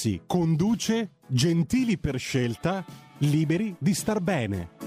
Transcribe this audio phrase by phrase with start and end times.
[0.00, 2.82] Rossi conduce Gentili per scelta,
[3.18, 4.79] liberi di star bene.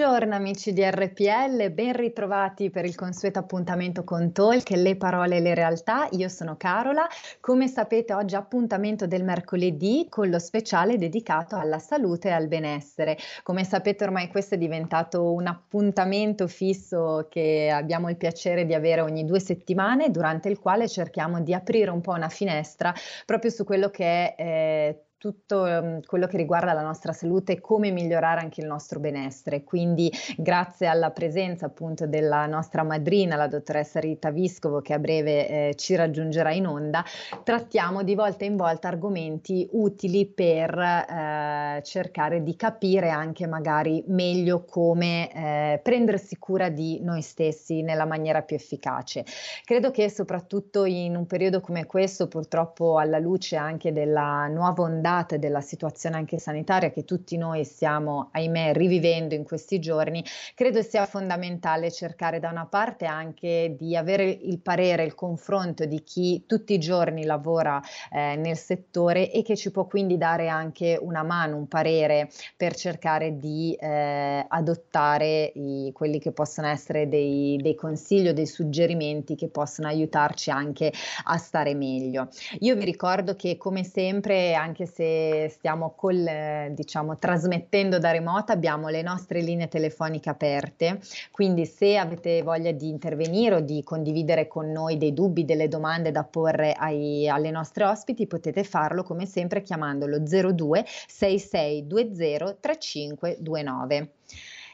[0.00, 5.40] Buongiorno amici di RPL, ben ritrovati per il consueto appuntamento con Talk, le parole e
[5.40, 6.08] le realtà.
[6.12, 7.06] Io sono Carola,
[7.38, 13.18] come sapete oggi appuntamento del mercoledì con lo speciale dedicato alla salute e al benessere.
[13.42, 19.02] Come sapete ormai questo è diventato un appuntamento fisso che abbiamo il piacere di avere
[19.02, 22.94] ogni due settimane, durante il quale cerchiamo di aprire un po' una finestra
[23.26, 24.34] proprio su quello che è...
[24.38, 29.00] Eh, tutto um, quello che riguarda la nostra salute e come migliorare anche il nostro
[29.00, 29.64] benessere.
[29.64, 35.48] Quindi grazie alla presenza appunto della nostra madrina, la dottoressa Rita Viscovo, che a breve
[35.68, 37.04] eh, ci raggiungerà in onda,
[37.44, 44.64] trattiamo di volta in volta argomenti utili per eh, cercare di capire anche magari meglio
[44.64, 49.26] come eh, prendersi cura di noi stessi nella maniera più efficace.
[49.66, 55.08] Credo che soprattutto in un periodo come questo, purtroppo alla luce anche della nuova ondata,
[55.10, 60.82] ondate della situazione anche sanitaria che tutti noi stiamo, ahimè, rivivendo in questi giorni, credo
[60.82, 66.44] sia fondamentale cercare da una parte anche di avere il parere, il confronto di chi
[66.46, 67.80] tutti i giorni lavora
[68.12, 72.74] eh, nel settore e che ci può quindi dare anche una mano, un parere per
[72.74, 79.34] cercare di eh, adottare i, quelli che possono essere dei, dei consigli o dei suggerimenti
[79.34, 80.92] che possono aiutarci anche
[81.24, 82.28] a stare meglio.
[82.60, 88.52] Io vi ricordo che come sempre, anche se se stiamo col, diciamo, trasmettendo da remota
[88.52, 91.00] abbiamo le nostre linee telefoniche aperte,
[91.30, 96.10] quindi se avete voglia di intervenire o di condividere con noi dei dubbi, delle domande
[96.10, 104.10] da porre ai, alle nostre ospiti, potete farlo come sempre chiamandolo 02 6620 3529.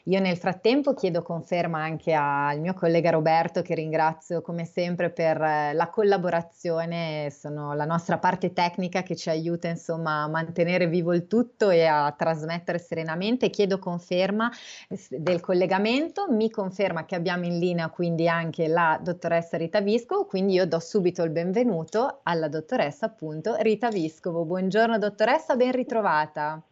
[0.08, 5.40] Io nel frattempo chiedo conferma anche al mio collega Roberto che ringrazio come sempre per
[5.40, 11.12] eh, la collaborazione, sono la nostra parte tecnica che ci aiuta insomma a mantenere vivo
[11.12, 13.50] il tutto e a trasmettere serenamente.
[13.50, 14.48] Chiedo conferma
[15.10, 20.52] del collegamento, mi conferma che abbiamo in linea quindi anche la dottoressa Rita Viscovo, quindi
[20.52, 24.44] io do subito il benvenuto alla dottoressa appunto Rita Viscovo.
[24.44, 26.62] Buongiorno dottoressa, ben ritrovata.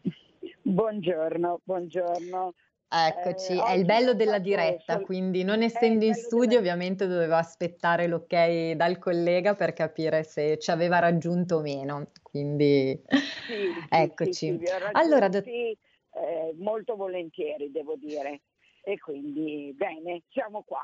[0.61, 2.53] Buongiorno, buongiorno.
[2.97, 6.59] Eccoci, eh, è il bello della diretta, quindi non essendo in studio della...
[6.61, 12.97] ovviamente dovevo aspettare l'ok dal collega per capire se ci aveva raggiunto o meno, quindi
[13.47, 14.33] sì, eccoci.
[14.33, 15.77] Sì, sì, allora, dott- eh,
[16.55, 18.43] molto volentieri devo dire
[18.81, 20.81] e quindi bene, siamo qua.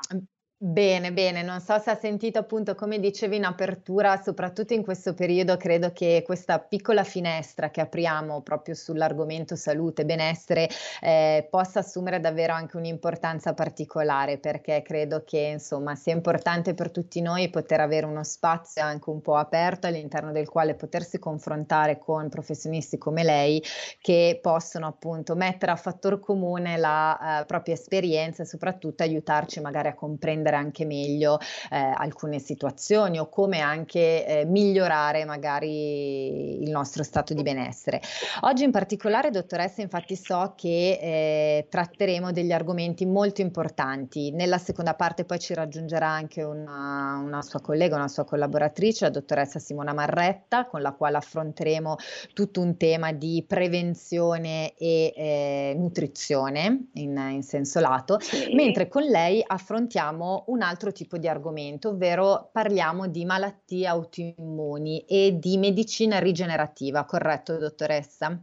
[0.64, 5.12] Bene, bene, non so se ha sentito appunto come dicevi in apertura, soprattutto in questo
[5.12, 10.68] periodo credo che questa piccola finestra che apriamo proprio sull'argomento salute e benessere
[11.00, 17.20] eh, possa assumere davvero anche un'importanza particolare perché credo che insomma sia importante per tutti
[17.20, 22.28] noi poter avere uno spazio anche un po' aperto all'interno del quale potersi confrontare con
[22.28, 23.60] professionisti come lei
[24.00, 29.88] che possono appunto mettere a fattor comune la uh, propria esperienza e soprattutto aiutarci magari
[29.88, 31.38] a comprendere comprendere anche meglio
[31.70, 38.00] eh, alcune situazioni o come anche eh, migliorare magari il nostro stato di benessere.
[38.42, 44.30] Oggi in particolare, dottoressa, infatti so che eh, tratteremo degli argomenti molto importanti.
[44.30, 49.10] Nella seconda parte poi ci raggiungerà anche una, una sua collega, una sua collaboratrice, la
[49.10, 51.96] dottoressa Simona Marretta, con la quale affronteremo
[52.34, 58.54] tutto un tema di prevenzione e eh, nutrizione in, in senso lato, sì.
[58.54, 65.38] mentre con lei affrontiamo un altro tipo di argomento, ovvero parliamo di malattie autoimmuni e
[65.38, 68.40] di medicina rigenerativa, corretto dottoressa?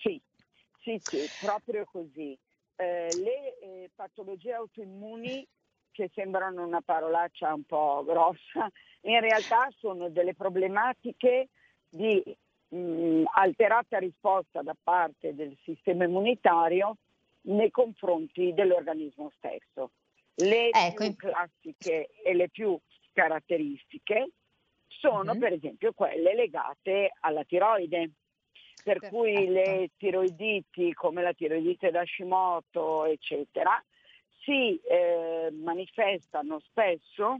[0.00, 0.20] Sì,
[0.80, 2.36] sì, sì, proprio così.
[2.76, 5.46] Eh, le eh, patologie autoimmuni
[5.92, 8.68] che sembrano una parolaccia un po' grossa,
[9.02, 11.48] in realtà sono delle problematiche
[11.88, 12.22] di
[12.68, 16.96] mh, alterata risposta da parte del sistema immunitario
[17.42, 19.90] nei confronti dell'organismo stesso.
[20.36, 21.04] Le ecco.
[21.04, 22.78] più classiche e le più
[23.12, 24.30] caratteristiche
[24.86, 25.40] sono mm-hmm.
[25.40, 28.10] per esempio quelle legate alla tiroide,
[28.82, 29.16] per Perfetto.
[29.16, 33.82] cui le tiroiditi come la tiroidite d'Hashimoto, eccetera,
[34.42, 37.38] si eh, manifestano spesso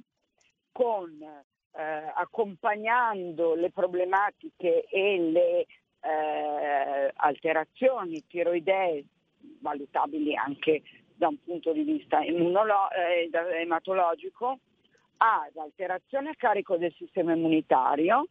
[0.73, 1.83] con, eh,
[2.15, 5.67] accompagnando le problematiche e le
[6.01, 9.05] eh, alterazioni tiroidee
[9.61, 10.83] valutabili anche
[11.15, 13.31] da un punto di vista immunolo- eh,
[13.61, 14.59] ematologico
[15.19, 18.27] ad alterazione a carico del sistema immunitario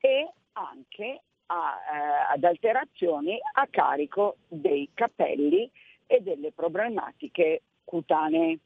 [0.00, 5.70] e anche a, eh, ad alterazioni a carico dei capelli
[6.06, 8.58] e delle problematiche cutanee.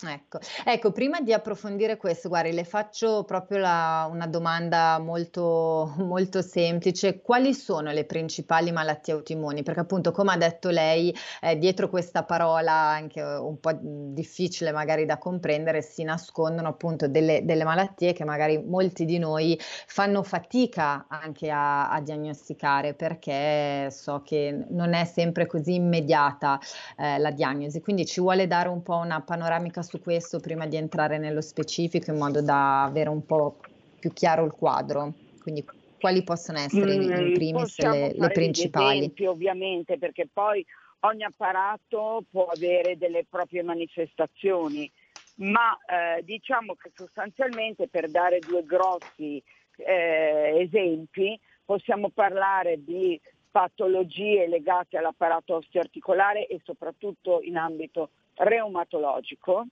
[0.00, 0.40] Ecco.
[0.64, 7.20] ecco, prima di approfondire questo, guardi, le faccio proprio la, una domanda molto, molto semplice.
[7.20, 9.62] Quali sono le principali malattie autoimmuni?
[9.62, 15.04] Perché appunto, come ha detto lei, eh, dietro questa parola anche un po' difficile magari
[15.04, 21.06] da comprendere, si nascondono appunto delle, delle malattie che magari molti di noi fanno fatica
[21.08, 26.58] anche a, a, diagnosticare perché so che non è sempre così immediata
[26.96, 27.80] eh, la diagnosi.
[27.80, 32.10] Quindi ci vuole dare un po' una panoramica su questo prima di entrare nello specifico
[32.10, 33.58] in modo da avere un po'
[34.00, 35.12] più chiaro il quadro?
[35.42, 35.62] Quindi
[36.00, 38.98] quali possono essere mm, in primis le, le principali?
[39.00, 40.64] Esempi, ovviamente, perché poi
[41.00, 44.90] ogni apparato può avere delle proprie manifestazioni,
[45.36, 49.42] ma eh, diciamo che sostanzialmente per dare due grossi
[49.76, 59.66] eh, esempi possiamo parlare di patologie legate all'apparato osteoarticolare e soprattutto in ambito reumatologico,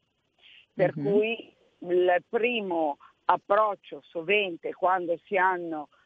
[0.81, 1.03] per uh-huh.
[1.03, 2.97] cui il primo
[3.27, 5.37] approccio sovente quando si,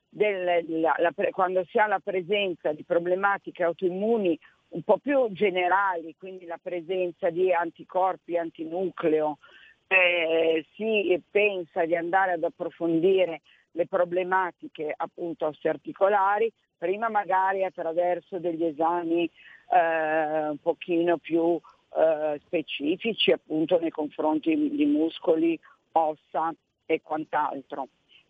[0.08, 4.36] del, la, la, quando si ha la presenza di problematiche autoimmuni
[4.70, 9.38] un po' più generali, quindi la presenza di anticorpi antinucleo,
[9.86, 18.64] eh, si pensa di andare ad approfondire le problematiche appunto osteoarticolari, prima magari attraverso degli
[18.64, 19.30] esami
[19.72, 21.60] eh, un pochino più
[21.96, 25.58] eh, specifici appunto nei confronti di muscoli,
[25.92, 26.52] ossa
[26.86, 27.88] e quant'altro.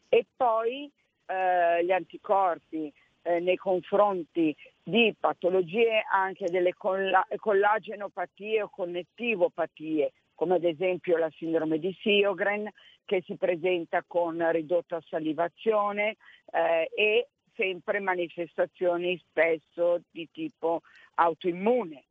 [0.08, 0.90] E poi
[1.26, 10.56] eh, gli anticorpi eh, nei confronti di patologie anche delle colla- collagenopatie o connettivopatie, come
[10.56, 12.68] ad esempio la sindrome di Siogren
[13.04, 16.16] che si presenta con ridotta salivazione
[16.52, 20.82] eh, e sempre manifestazioni spesso di tipo
[21.14, 22.04] autoimmune.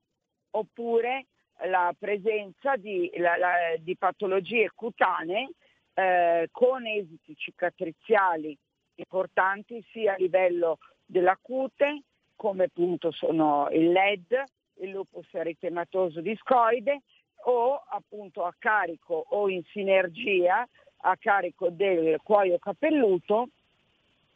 [0.51, 1.25] Oppure
[1.65, 5.50] la presenza di, la, la, di patologie cutanee
[5.94, 8.57] eh, con esiti cicatriziali
[8.95, 12.03] importanti sia a livello della cute
[12.35, 14.44] come appunto sono il LED,
[14.81, 17.01] il lupus eritematoso discoide
[17.45, 20.67] o appunto a carico o in sinergia
[21.05, 23.50] a carico del cuoio capelluto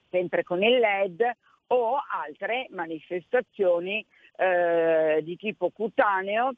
[0.10, 1.30] sempre con il LED
[1.68, 4.06] o altre manifestazioni
[4.38, 6.54] eh, di tipo cutaneo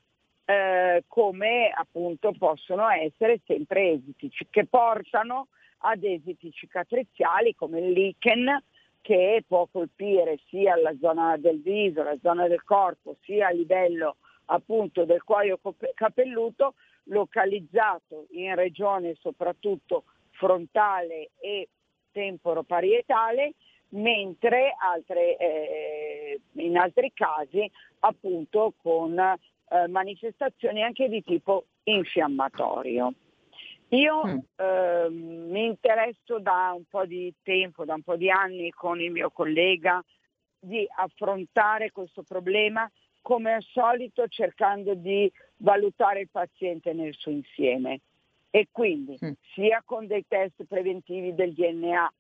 [0.50, 5.50] eh, come appunto possono essere sempre esiti che portano
[5.82, 8.64] ad esiti cicatriziali come il lichen
[9.00, 14.16] che può colpire sia la zona del viso, la zona del corpo, sia a livello
[14.46, 15.60] appunto del cuoio
[15.94, 21.70] capelluto, localizzato in regione soprattutto frontale e
[22.12, 23.54] temporoparietale,
[23.90, 29.16] mentre altre, eh, in altri casi appunto con
[29.70, 33.14] eh, manifestazioni anche di tipo infiammatorio.
[33.90, 34.38] Io mm.
[34.56, 39.12] eh, mi interesso da un po' di tempo, da un po' di anni con il
[39.12, 40.04] mio collega
[40.60, 42.90] di affrontare questo problema
[43.22, 48.02] come al solito cercando di valutare il paziente nel suo insieme
[48.50, 49.32] e quindi mm.
[49.54, 52.12] sia con dei test preventivi del DNA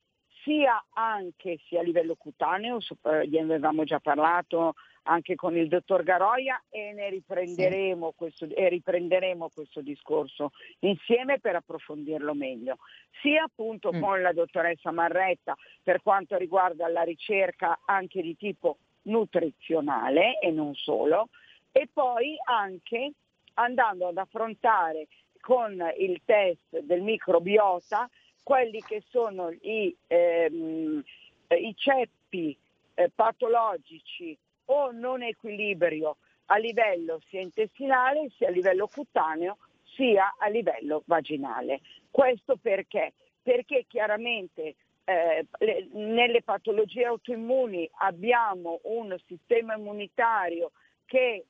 [0.49, 6.63] sia anche sia a livello cutaneo, ne avevamo già parlato anche con il dottor Garoia
[6.69, 8.15] e ne riprenderemo, sì.
[8.17, 12.77] questo, e riprenderemo questo discorso insieme per approfondirlo meglio,
[13.21, 14.01] sia appunto mm.
[14.01, 20.73] con la dottoressa Marretta per quanto riguarda la ricerca anche di tipo nutrizionale e non
[20.73, 21.29] solo,
[21.71, 23.11] e poi anche
[23.53, 25.07] andando ad affrontare
[25.39, 28.09] con il test del microbiota
[28.49, 31.03] quelli che sono i, ehm,
[31.49, 32.57] i ceppi
[32.95, 39.57] eh, patologici o non equilibrio a livello sia intestinale sia a livello cutaneo
[39.93, 41.81] sia a livello vaginale.
[42.09, 43.13] Questo perché?
[43.43, 50.71] Perché chiaramente eh, le, nelle patologie autoimmuni abbiamo un sistema immunitario
[51.05, 51.45] che,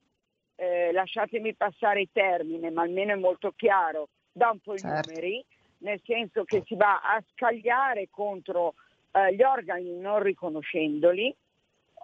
[0.55, 5.11] eh, lasciatemi passare i termini, ma almeno è molto chiaro, dà un po' i certo.
[5.11, 5.45] numeri,
[5.79, 8.75] nel senso che si va a scagliare contro
[9.11, 11.33] eh, gli organi non riconoscendoli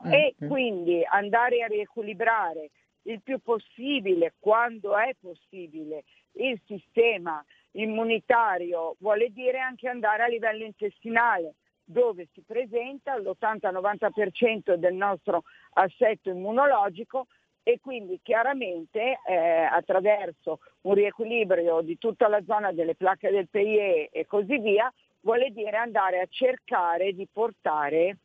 [0.06, 0.14] mm-hmm.
[0.14, 2.70] e quindi andare a riequilibrare
[3.04, 6.04] il più possibile, quando è possibile,
[6.34, 14.96] il sistema immunitario vuole dire anche andare a livello intestinale, dove si presenta l'80-90% del
[14.96, 17.28] nostro assetto immunologico
[17.68, 24.10] e quindi chiaramente eh, attraverso un riequilibrio di tutta la zona delle placche del PIE
[24.12, 28.18] e così via, vuole dire andare a cercare di portare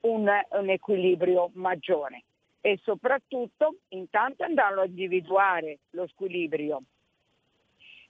[0.00, 2.24] un, un equilibrio maggiore
[2.62, 6.80] e soprattutto intanto andare a individuare lo squilibrio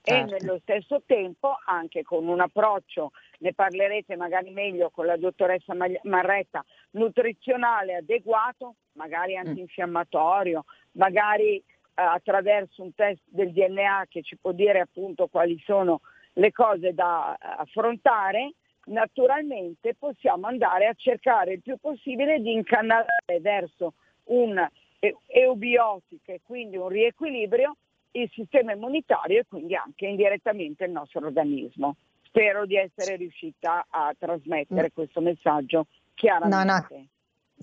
[0.07, 0.35] certo.
[0.35, 5.73] e nello stesso tempo anche con un approccio, ne parlerete magari meglio con la dottoressa
[6.03, 9.47] Marretta, nutrizionale adeguato, magari mm.
[9.47, 16.01] antinfiammatorio, magari eh, attraverso un test del DNA che ci può dire appunto quali sono
[16.33, 18.53] le cose da eh, affrontare,
[18.85, 23.93] naturalmente possiamo andare a cercare il più possibile di incanalare verso
[24.25, 24.65] un
[24.99, 27.75] eubiotico e quindi un riequilibrio
[28.21, 31.95] il sistema immunitario e quindi anche indirettamente il nostro organismo.
[32.23, 34.93] Spero di essere riuscita a trasmettere mm.
[34.93, 36.65] questo messaggio chiaramente.
[36.65, 37.07] No, no.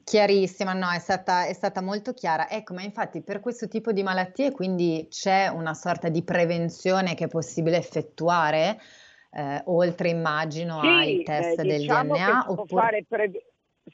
[0.02, 2.48] Chiarissima, no, è stata, è stata, molto chiara.
[2.50, 7.24] Ecco, ma infatti per questo tipo di malattie quindi c'è una sorta di prevenzione che
[7.24, 8.78] è possibile effettuare,
[9.30, 12.40] eh, oltre immagino sì, ai test eh, diciamo del DNA?
[12.42, 13.04] Si, oppure...
[13.06, 13.44] può pre-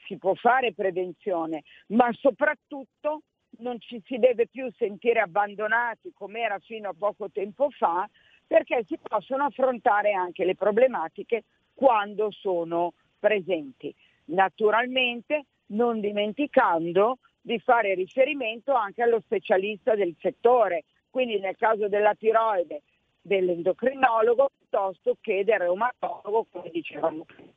[0.05, 3.21] si può fare prevenzione, ma soprattutto
[3.61, 8.07] non ci si deve più sentire abbandonati come era fino a poco tempo fa,
[8.45, 13.93] perché si possono affrontare anche le problematiche quando sono presenti.
[14.25, 22.13] Naturalmente non dimenticando di fare riferimento anche allo specialista del settore, quindi nel caso della
[22.13, 22.81] tiroide
[23.21, 27.51] dell'endocrinologo piuttosto che del reumatologo, come dicevamo prima.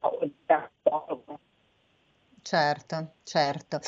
[2.45, 3.81] Certo, certo.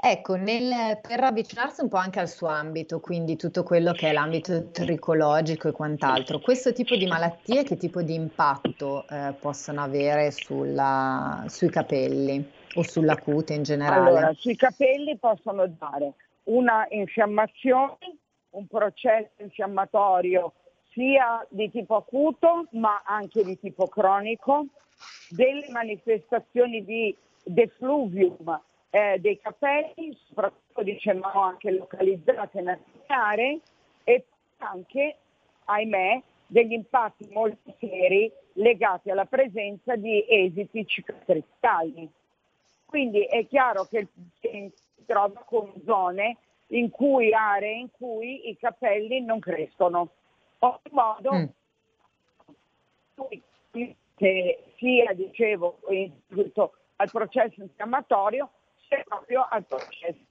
[0.00, 4.12] Ecco, nel, per avvicinarsi un po' anche al suo ambito, quindi tutto quello che è
[4.12, 10.30] l'ambito tricologico e quant'altro, questo tipo di malattie che tipo di impatto eh, possono avere
[10.30, 14.10] sulla, sui capelli o sulla cute in generale?
[14.10, 16.12] Allora, sui capelli possono dare
[16.44, 17.98] una infiammazione,
[18.50, 20.52] un processo infiammatorio
[20.92, 24.66] sia di tipo acuto ma anche di tipo cronico,
[25.30, 27.16] delle manifestazioni di
[27.48, 33.60] defluvium eh, dei capelli, soprattutto dicevamo anche localizzate nelle aree
[34.04, 34.24] e
[34.58, 35.16] anche,
[35.64, 42.10] ahimè, degli impatti molto seri legati alla presenza di esiti cicatrizzali.
[42.86, 46.38] Quindi è chiaro che il paziente si trova con zone
[46.68, 50.08] in cui, aree in cui i capelli non crescono.
[50.60, 51.44] In modo mm.
[54.16, 56.12] che sia, dicevo, in
[56.98, 58.50] al processo infiammatorio,
[58.88, 60.26] sia proprio al processo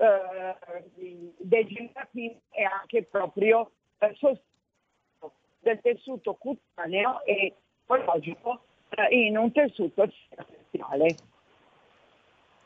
[0.00, 4.16] eh, degenerativo e anche proprio eh,
[5.60, 7.54] del tessuto cutaneo e
[7.84, 11.16] psicologico eh, in un tessuto cicatriziale.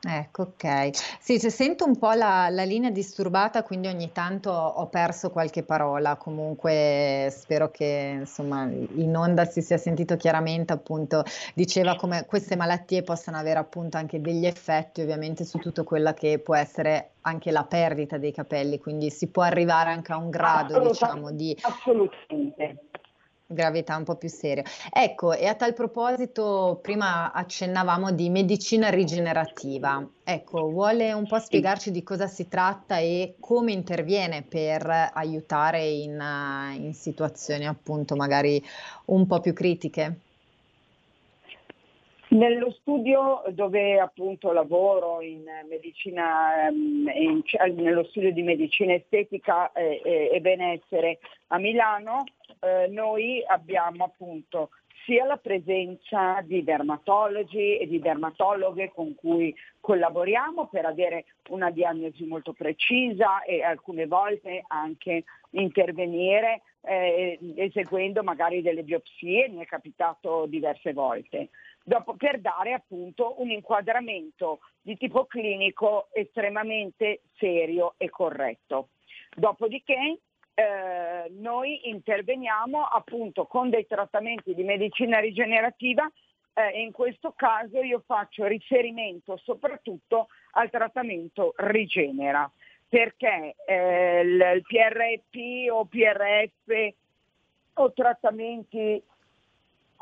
[0.07, 0.91] Ecco, ok.
[1.19, 5.63] Sì, cioè, sento un po' la, la, linea disturbata, quindi ogni tanto ho perso qualche
[5.63, 6.17] parola.
[6.17, 13.03] Comunque spero che insomma in onda si sia sentito chiaramente, appunto, diceva come queste malattie
[13.03, 17.65] possano avere appunto anche degli effetti ovviamente su tutto quella che può essere anche la
[17.65, 21.57] perdita dei capelli, quindi si può arrivare anche a un grado, diciamo, di...
[21.63, 22.77] Assolutamente
[23.47, 24.65] gravità un po' più seria.
[24.91, 30.07] Ecco, e a tal proposito, prima accennavamo di medicina rigenerativa.
[30.23, 36.23] Ecco, vuole un po' spiegarci di cosa si tratta e come interviene per aiutare in,
[36.79, 38.63] in situazioni appunto magari
[39.07, 40.21] un po' più critiche?
[42.35, 47.43] Nello studio dove appunto lavoro in medicina, ehm, in,
[47.77, 52.25] nello studio di medicina estetica e, e benessere a Milano,
[52.59, 54.71] eh, noi abbiamo appunto
[55.05, 62.25] sia la presenza di dermatologi e di dermatologhe con cui collaboriamo per avere una diagnosi
[62.25, 70.47] molto precisa e alcune volte anche intervenire eh, eseguendo magari delle biopsie, mi è capitato
[70.47, 71.51] diverse volte,
[71.85, 78.89] dopo per dare appunto un inquadramento di tipo clinico estremamente serio e corretto.
[79.37, 80.19] Dopodiché
[80.55, 86.11] eh, noi interveniamo appunto con dei trattamenti di medicina rigenerativa
[86.55, 92.51] eh, in questo caso io faccio riferimento soprattutto al trattamento Rigenera
[92.89, 96.95] perché eh, il PRP o PRF
[97.75, 99.03] o trattamenti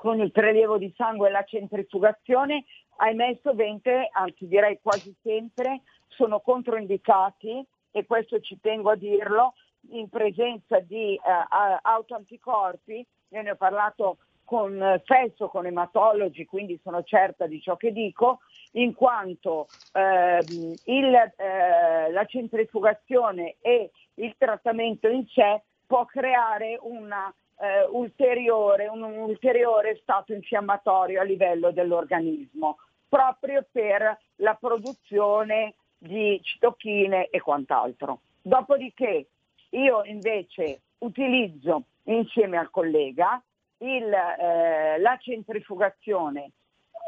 [0.03, 2.65] con il prelievo di sangue e la centrifugazione,
[2.97, 9.55] ahimè sovente, anzi direi quasi sempre, sono controindicati e questo ci tengo a dirlo,
[9.91, 17.05] in presenza di uh, autoanticorpi, io ne ho parlato con spesso con ematologi, quindi sono
[17.05, 18.41] certa di ciò che dico,
[18.73, 20.41] in quanto eh,
[20.87, 29.03] il, eh, la centrifugazione e il trattamento in sé può creare una, eh, ulteriore, un,
[29.03, 32.79] un ulteriore stato infiammatorio a livello dell'organismo,
[33.09, 38.23] proprio per la produzione di citochine e quant'altro.
[38.43, 39.27] Dopodiché
[39.71, 43.41] io invece utilizzo insieme al collega
[43.79, 46.51] il, eh, la centrifugazione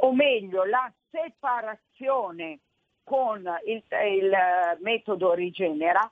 [0.02, 2.60] o meglio la separazione
[3.02, 4.36] con il, il
[4.80, 6.08] metodo rigenera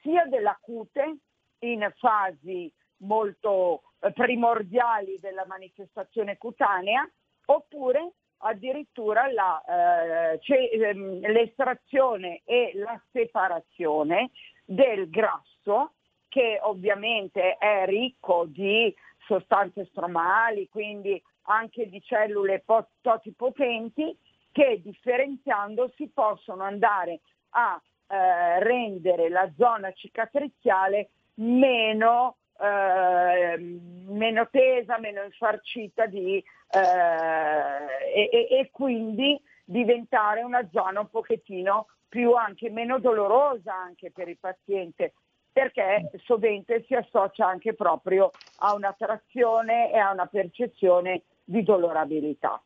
[0.00, 1.16] sia della cute
[1.60, 2.70] in fasi
[3.04, 7.08] molto eh, primordiali della manifestazione cutanea
[7.46, 14.30] oppure addirittura la, eh, ehm, l'estrazione e la separazione
[14.64, 15.92] del grasso
[16.28, 18.94] che ovviamente è ricco di
[19.26, 22.64] sostanze stromali, quindi anche di cellule
[23.00, 24.16] totipotenti
[24.50, 27.20] che differenziandosi possono andare
[27.50, 38.48] a eh, rendere la zona cicatriziale meno, eh, meno tesa, meno infarcita di, eh, e,
[38.50, 45.14] e, quindi diventare una zona un pochettino più anche meno dolorosa anche per il paziente
[45.54, 52.60] perché sovente si associa anche proprio a una trazione e a una percezione di dolorabilità.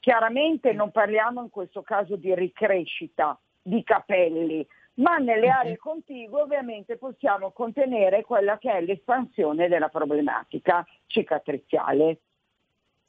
[0.00, 6.96] Chiaramente non parliamo in questo caso di ricrescita di capelli, ma nelle aree contigue ovviamente
[6.96, 12.20] possiamo contenere quella che è l'espansione della problematica cicatriziale.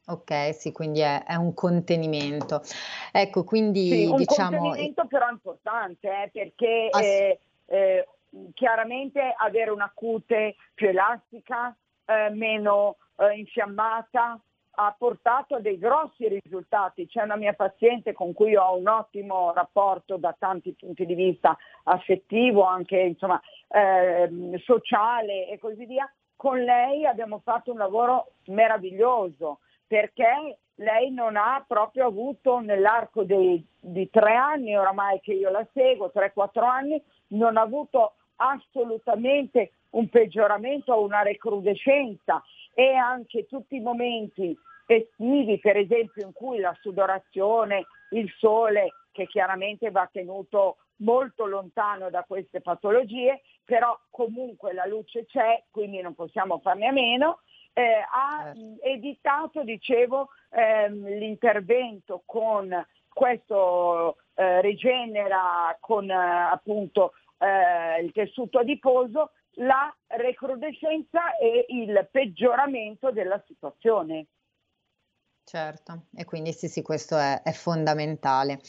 [0.07, 2.61] Ok, sì, quindi è, è un contenimento.
[3.11, 4.57] Ecco, quindi sì, un diciamo...
[4.57, 8.07] contenimento però importante, eh, perché Ass- eh, eh,
[8.53, 14.39] chiaramente avere una cute più elastica, eh, meno eh, infiammata,
[14.79, 17.07] ha portato a dei grossi risultati.
[17.07, 21.57] C'è una mia paziente con cui ho un ottimo rapporto da tanti punti di vista
[21.83, 24.29] affettivo, anche insomma, eh,
[24.63, 26.11] sociale e così via.
[26.35, 33.65] Con lei abbiamo fatto un lavoro meraviglioso perché lei non ha proprio avuto nell'arco dei,
[33.79, 40.07] di tre anni oramai che io la seguo, 3-4 anni, non ha avuto assolutamente un
[40.09, 42.43] peggioramento o una recrudescenza
[42.79, 49.25] e anche tutti i momenti estivi, per esempio, in cui la sudorazione, il sole, che
[49.25, 56.13] chiaramente va tenuto molto lontano da queste patologie, però comunque la luce c'è, quindi non
[56.13, 57.39] possiamo farne a meno,
[57.73, 58.83] eh, ha certo.
[58.83, 62.69] editato, dicevo, ehm, l'intervento con
[63.09, 73.11] questo eh, Regenera, con eh, appunto eh, il tessuto adiposo, la recrudescenza e il peggioramento
[73.11, 74.27] della situazione.
[75.47, 78.59] Certo, e quindi sì, sì, questo è, è fondamentale.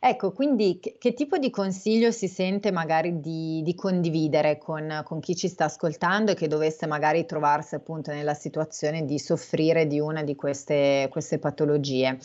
[0.00, 5.20] Ecco, quindi che, che, tipo di consiglio si sente magari di, di condividere con, con,
[5.20, 10.00] chi ci sta ascoltando e che dovesse magari trovarsi appunto nella situazione di soffrire di
[10.00, 12.18] una di queste, queste patologie?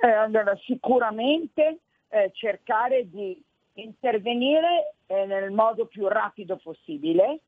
[0.00, 3.38] Eh, allora, sicuramente eh, cercare di
[3.80, 7.40] intervenire eh, nel modo più rapido possibile,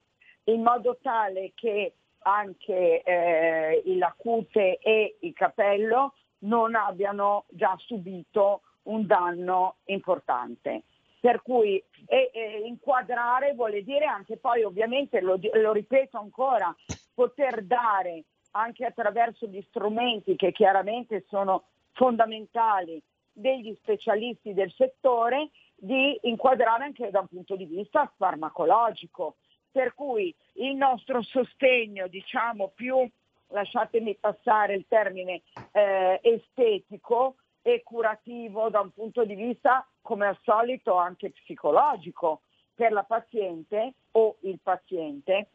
[0.44, 8.62] in modo tale che anche eh, la cute e il capello non abbiano già subito
[8.84, 10.82] un danno importante.
[11.20, 16.74] Per cui e, e inquadrare vuole dire anche poi ovviamente, lo, lo ripeto ancora,
[17.14, 23.00] poter dare anche attraverso gli strumenti che chiaramente sono fondamentali
[23.32, 29.36] degli specialisti del settore, di inquadrare anche da un punto di vista farmacologico,
[29.70, 33.08] per cui il nostro sostegno, diciamo più,
[33.48, 40.38] lasciatemi passare il termine eh, estetico e curativo da un punto di vista, come al
[40.42, 42.42] solito, anche psicologico
[42.74, 45.50] per la paziente o il paziente,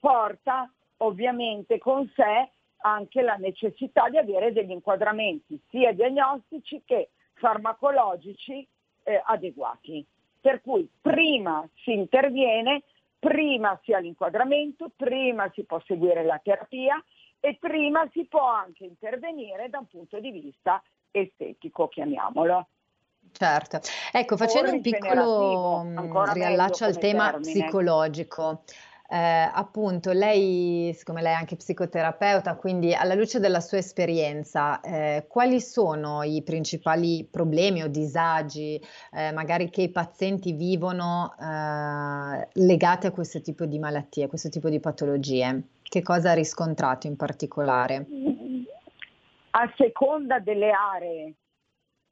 [0.00, 2.50] porta ovviamente con sé
[2.86, 8.66] anche la necessità di avere degli inquadramenti sia diagnostici che farmacologici
[9.02, 10.04] eh, adeguati.
[10.40, 12.82] Per cui prima si interviene,
[13.18, 17.02] prima si ha l'inquadramento, prima si può seguire la terapia
[17.40, 22.68] e prima si può anche intervenire da un punto di vista estetico, chiamiamolo.
[23.32, 23.80] Certo,
[24.12, 27.52] ecco, facendo un piccolo mm, riallaccio al tema termine.
[27.52, 28.62] psicologico,
[29.06, 35.26] eh, appunto, lei, siccome lei è anche psicoterapeuta, quindi alla luce della sua esperienza, eh,
[35.28, 38.80] quali sono i principali problemi o disagi,
[39.12, 44.48] eh, magari che i pazienti vivono eh, legati a questo tipo di malattie, a questo
[44.48, 45.62] tipo di patologie?
[45.82, 48.06] Che cosa ha riscontrato in particolare?
[49.50, 51.34] A seconda delle aree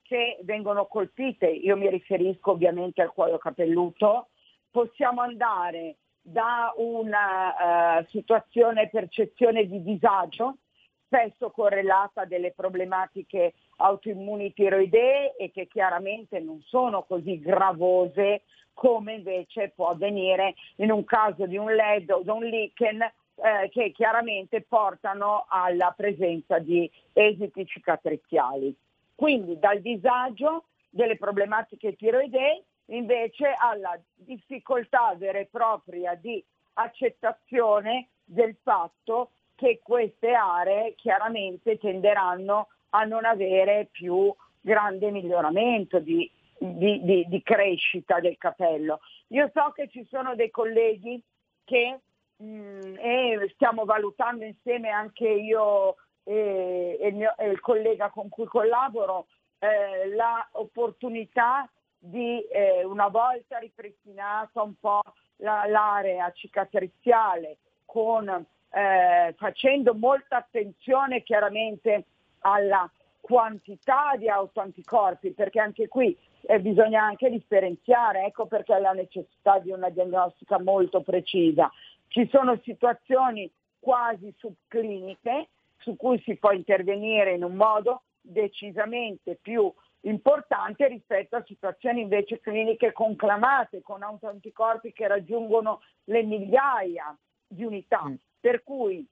[0.03, 4.29] che vengono colpite, io mi riferisco ovviamente al cuoio capelluto,
[4.71, 10.59] possiamo andare da una uh, situazione percezione di disagio,
[11.07, 19.15] spesso correlata a delle problematiche autoimmuni tiroidee e che chiaramente non sono così gravose come
[19.15, 23.93] invece può avvenire in un caso di un LED o di un lichen eh, che
[23.93, 28.75] chiaramente portano alla presenza di esiti cicatriziali.
[29.15, 36.43] Quindi dal disagio delle problematiche tiroidee invece alla difficoltà vera e propria di
[36.75, 46.31] accettazione del fatto che queste aree chiaramente tenderanno a non avere più grande miglioramento di,
[46.59, 49.01] di, di, di crescita del capello.
[49.29, 51.23] Io so che ci sono dei colleghi
[51.65, 52.01] che
[52.37, 58.29] mh, mm, stiamo valutando insieme anche io e, e, il, mio, e il collega con
[58.29, 59.27] cui collaboro
[59.59, 61.69] eh, l'opportunità
[62.05, 65.03] di eh, una volta ripristinata un po'
[65.37, 72.07] la, l'area cicatriziale con, eh, facendo molta attenzione chiaramente
[72.41, 79.61] alla quantità di autoanticorpi perché anche qui eh, bisogna anche differenziare, ecco perché la necessità
[79.61, 81.71] di una diagnostica molto precisa.
[82.09, 89.73] Ci sono situazioni quasi subcliniche su cui si può intervenire in un modo decisamente più
[90.03, 98.05] importante rispetto a situazioni invece cliniche conclamate con autoanticorpi che raggiungono le migliaia di unità.
[98.09, 98.15] Mm.
[98.41, 99.07] Per cui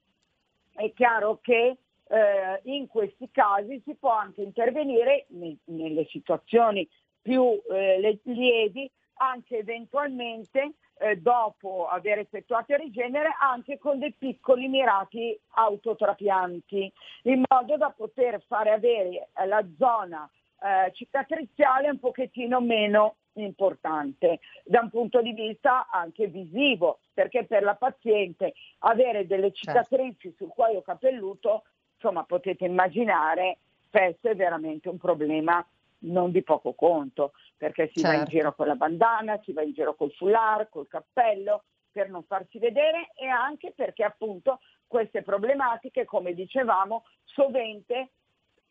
[0.72, 1.76] è chiaro che
[2.08, 6.88] eh, in questi casi si può anche intervenire ne, nelle situazioni
[7.22, 14.66] più eh, lievi anche eventualmente eh, dopo aver effettuato il rigenere anche con dei piccoli
[14.68, 16.92] mirati autotrapianti
[17.24, 20.28] in modo da poter fare avere la zona
[20.60, 27.62] eh, cicatriziale un pochettino meno importante da un punto di vista anche visivo, perché per
[27.62, 29.84] la paziente avere delle certo.
[29.84, 30.44] cicatrici certo.
[30.44, 35.64] sul cuoio capelluto, insomma potete immaginare, spesso è veramente un problema
[36.02, 38.08] non di poco conto, perché si certo.
[38.08, 38.36] va in certo.
[38.36, 42.58] giro con la bandana, si va in giro col foulard, col cappello, per non farsi
[42.58, 48.10] vedere e anche perché appunto queste problematiche, come dicevamo, sovente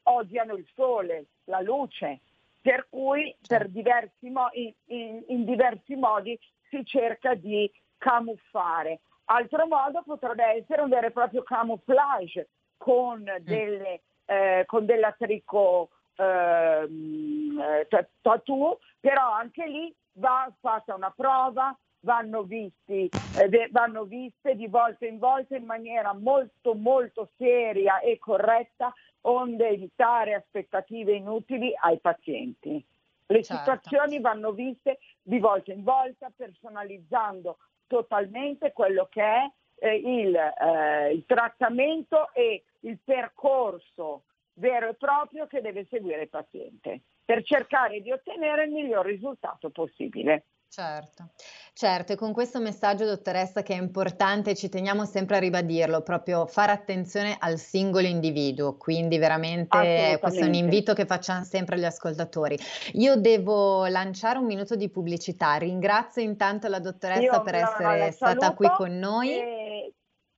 [0.10, 2.19] odiano il sole, la luce,
[2.62, 6.38] per cui per diversi mo- in, in, in diversi modi
[6.69, 9.00] si cerca di camuffare.
[9.26, 13.43] Altro modo potrebbe essere un vero e proprio camouflage con, mm.
[13.43, 17.88] delle, eh, con dell'atrico eh,
[18.22, 25.06] tattoo, però anche lì va fatta una prova, vanno, visti, eh, vanno viste di volta
[25.06, 32.84] in volta in maniera molto molto seria e corretta onde evitare aspettative inutili ai pazienti.
[33.25, 33.62] Le certo.
[33.62, 41.13] situazioni vanno viste di volta in volta, personalizzando totalmente quello che è eh, il, eh,
[41.13, 48.01] il trattamento e il percorso vero e proprio che deve seguire il paziente per cercare
[48.01, 50.45] di ottenere il miglior risultato possibile.
[50.71, 51.32] Certo,
[51.73, 56.45] certo, e con questo messaggio, dottoressa, che è importante, ci teniamo sempre a ribadirlo, proprio
[56.45, 61.86] fare attenzione al singolo individuo, quindi veramente questo è un invito che facciamo sempre agli
[61.86, 62.55] ascoltatori.
[62.93, 68.53] Io devo lanciare un minuto di pubblicità, ringrazio intanto la dottoressa Io per essere stata
[68.53, 69.39] qui con noi.
[69.39, 69.93] E...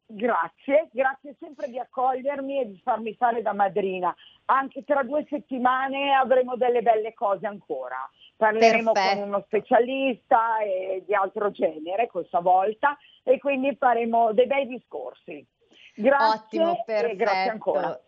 [0.06, 4.14] Grazie, grazie sempre di accogliermi e di farmi fare da madrina.
[4.46, 8.10] Anche tra due settimane avremo delle belle cose ancora
[8.42, 9.20] parleremo Perfetto.
[9.20, 15.46] con uno specialista e di altro genere questa volta e quindi faremo dei bei discorsi.
[15.94, 17.16] Grazie Ottimo, perfetto.
[17.18, 18.02] grazie ancora.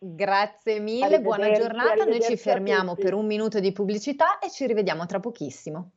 [0.00, 2.04] Grazie mille, buona giornata.
[2.04, 5.90] Noi ci fermiamo per un minuto di pubblicità e ci rivediamo tra pochissimo.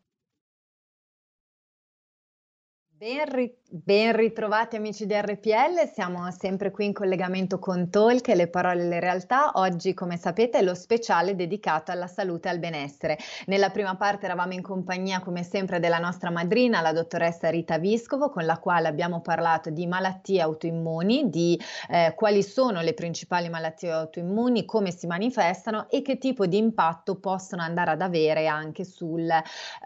[3.01, 8.47] Ben, ri- ben, ritrovati amici di RPL, siamo sempre qui in collegamento con Talk, le
[8.47, 9.53] parole e le realtà.
[9.55, 13.17] Oggi, come sapete, è lo speciale dedicato alla salute e al benessere.
[13.47, 18.29] Nella prima parte eravamo in compagnia, come sempre, della nostra madrina, la dottoressa Rita Viscovo,
[18.29, 21.59] con la quale abbiamo parlato di malattie autoimmuni, di
[21.89, 27.15] eh, quali sono le principali malattie autoimmuni, come si manifestano e che tipo di impatto
[27.15, 29.27] possono andare ad avere anche sul,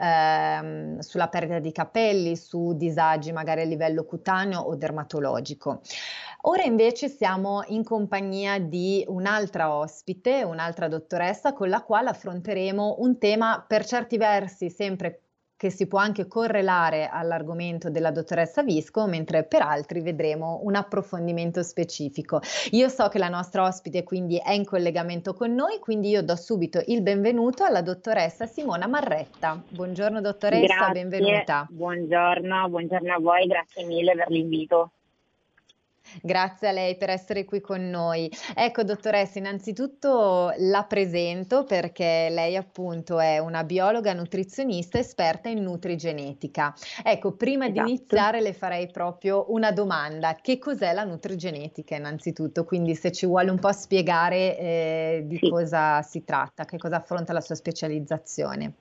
[0.02, 5.82] ehm, sulla perdita di capelli, su disagi disagi magari a livello cutaneo o dermatologico.
[6.48, 13.18] Ora invece siamo in compagnia di un'altra ospite, un'altra dottoressa con la quale affronteremo un
[13.18, 15.25] tema per certi versi sempre
[15.66, 21.64] che si può anche correlare all'argomento della dottoressa Visco, mentre per altri vedremo un approfondimento
[21.64, 22.40] specifico.
[22.72, 26.36] Io so che la nostra ospite quindi è in collegamento con noi, quindi io do
[26.36, 29.60] subito il benvenuto alla dottoressa Simona Marretta.
[29.68, 31.66] Buongiorno dottoressa, grazie, benvenuta.
[31.68, 34.92] Buongiorno, buongiorno a voi, grazie mille per l'invito.
[36.22, 38.32] Grazie a lei per essere qui con noi.
[38.56, 46.74] Ecco, dottoressa, innanzitutto la presento perché lei appunto è una biologa nutrizionista esperta in nutrigenetica.
[47.04, 47.84] Ecco, prima esatto.
[47.84, 50.36] di iniziare le farei proprio una domanda.
[50.42, 52.64] Che cos'è la nutrigenetica innanzitutto?
[52.64, 55.50] Quindi se ci vuole un po' spiegare eh, di sì.
[55.50, 58.74] cosa si tratta, che cosa affronta la sua specializzazione.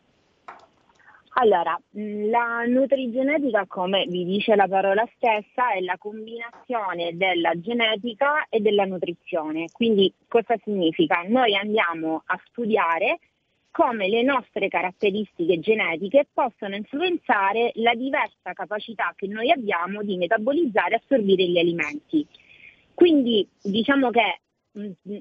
[1.36, 8.60] Allora, la nutrigenetica, come vi dice la parola stessa, è la combinazione della genetica e
[8.60, 9.66] della nutrizione.
[9.72, 11.24] Quindi cosa significa?
[11.26, 13.18] Noi andiamo a studiare
[13.72, 20.94] come le nostre caratteristiche genetiche possono influenzare la diversa capacità che noi abbiamo di metabolizzare
[20.94, 22.24] e assorbire gli alimenti.
[22.94, 24.42] Quindi diciamo che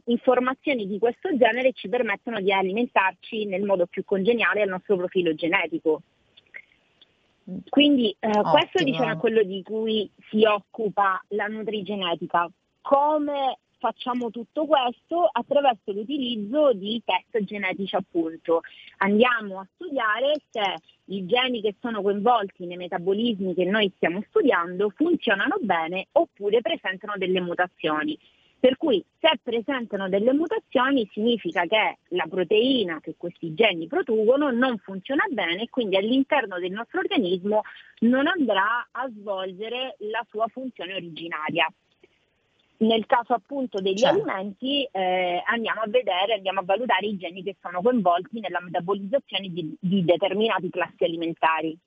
[0.06, 5.36] informazioni di questo genere ci permettono di alimentarci nel modo più congeniale al nostro profilo
[5.36, 6.02] genetico.
[7.70, 12.50] Quindi eh, questo diciamo, è quello di cui si occupa la nutrigenetica.
[12.82, 15.28] Come facciamo tutto questo?
[15.30, 18.62] Attraverso l'utilizzo di test genetici appunto.
[19.00, 20.62] Andiamo a studiare se
[21.06, 27.16] i geni che sono coinvolti nei metabolismi che noi stiamo studiando funzionano bene oppure presentano
[27.18, 28.18] delle mutazioni.
[28.63, 34.78] Per cui se presentano delle mutazioni significa che la proteina che questi geni producono non
[34.78, 37.63] funziona bene e quindi all'interno del nostro organismo
[38.04, 41.69] non andrà a svolgere la sua funzione originaria.
[42.78, 44.23] Nel caso appunto degli certo.
[44.23, 49.49] alimenti eh, andiamo a vedere, andiamo a valutare i geni che sono coinvolti nella metabolizzazione
[49.49, 51.78] di, di determinati classi alimentari.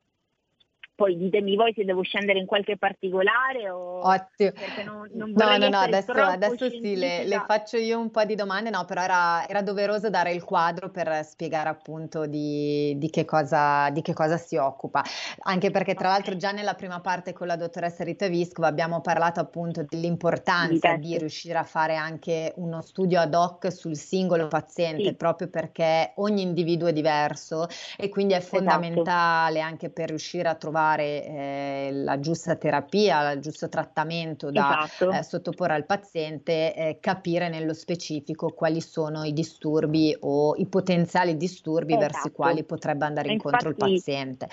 [0.97, 4.53] Poi ditemi voi se devo scendere in qualche particolare o Ottimo.
[4.83, 8.35] Non, non no, no, no, adesso, adesso sì, le, le, faccio io un po' di
[8.35, 13.27] domande, no, però era, era doveroso dare il quadro per spiegare appunto di, di, che
[13.27, 15.03] cosa, di, che cosa, si occupa.
[15.41, 19.39] Anche perché tra l'altro già nella prima parte con la dottoressa Rita Viscova abbiamo parlato
[19.39, 25.15] appunto dell'importanza di riuscire a fare anche uno studio ad hoc sul singolo paziente, sì.
[25.15, 27.67] proprio perché ogni individuo è diverso
[27.99, 28.57] e quindi è esatto.
[28.57, 29.71] fondamentale esatto.
[29.71, 35.11] anche per riuscire a trovare trovare eh, la giusta terapia, il giusto trattamento da esatto.
[35.11, 41.37] eh, sottoporre al paziente, eh, capire nello specifico quali sono i disturbi o i potenziali
[41.37, 42.07] disturbi esatto.
[42.07, 44.49] verso i quali potrebbe andare incontro Infatti, il paziente.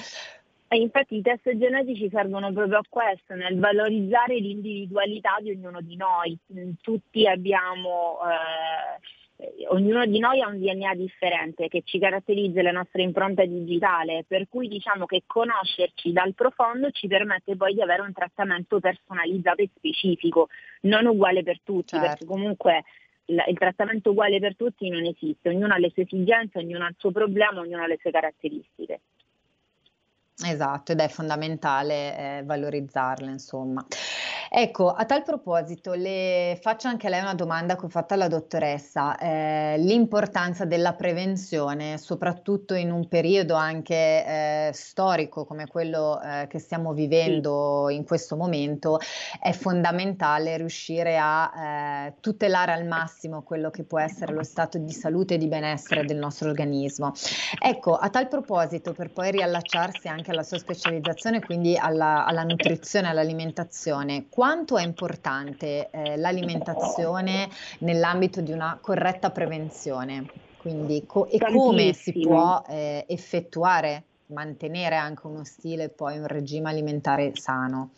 [0.74, 6.36] Infatti i test genetici servono proprio a questo, nel valorizzare l'individualità di ognuno di noi.
[6.82, 9.00] Tutti abbiamo eh,
[9.69, 14.47] ognuno di noi ha un DNA differente che ci caratterizza la nostra impronta digitale, per
[14.49, 19.69] cui diciamo che conoscerci dal profondo ci permette poi di avere un trattamento personalizzato e
[19.75, 20.49] specifico,
[20.82, 22.08] non uguale per tutti, certo.
[22.08, 22.84] perché comunque
[23.25, 26.89] il, il trattamento uguale per tutti non esiste, ognuno ha le sue esigenze, ognuno ha
[26.89, 29.01] il suo problema, ognuno ha le sue caratteristiche.
[30.41, 33.86] Esatto, ed è fondamentale eh, valorizzarle, insomma.
[34.56, 38.28] Ecco, a tal proposito, le faccio anche a lei una domanda che ho fatto alla
[38.28, 46.46] dottoressa, eh, l'importanza della prevenzione, soprattutto in un periodo anche eh, storico come quello eh,
[46.48, 49.00] che stiamo vivendo in questo momento,
[49.41, 54.93] è fondamentale riuscire a eh, tutelare al massimo quello che può essere lo stato di
[54.93, 57.12] salute e di benessere del nostro organismo.
[57.60, 63.07] Ecco, a tal proposito, per poi riallacciarsi anche alla sua specializzazione, quindi alla, alla nutrizione,
[63.09, 70.31] all'alimentazione, quanto è importante eh, l'alimentazione nell'ambito di una corretta prevenzione?
[70.55, 76.69] Quindi co- e come si può eh, effettuare, mantenere anche uno stile poi un regime
[76.69, 77.91] alimentare sano?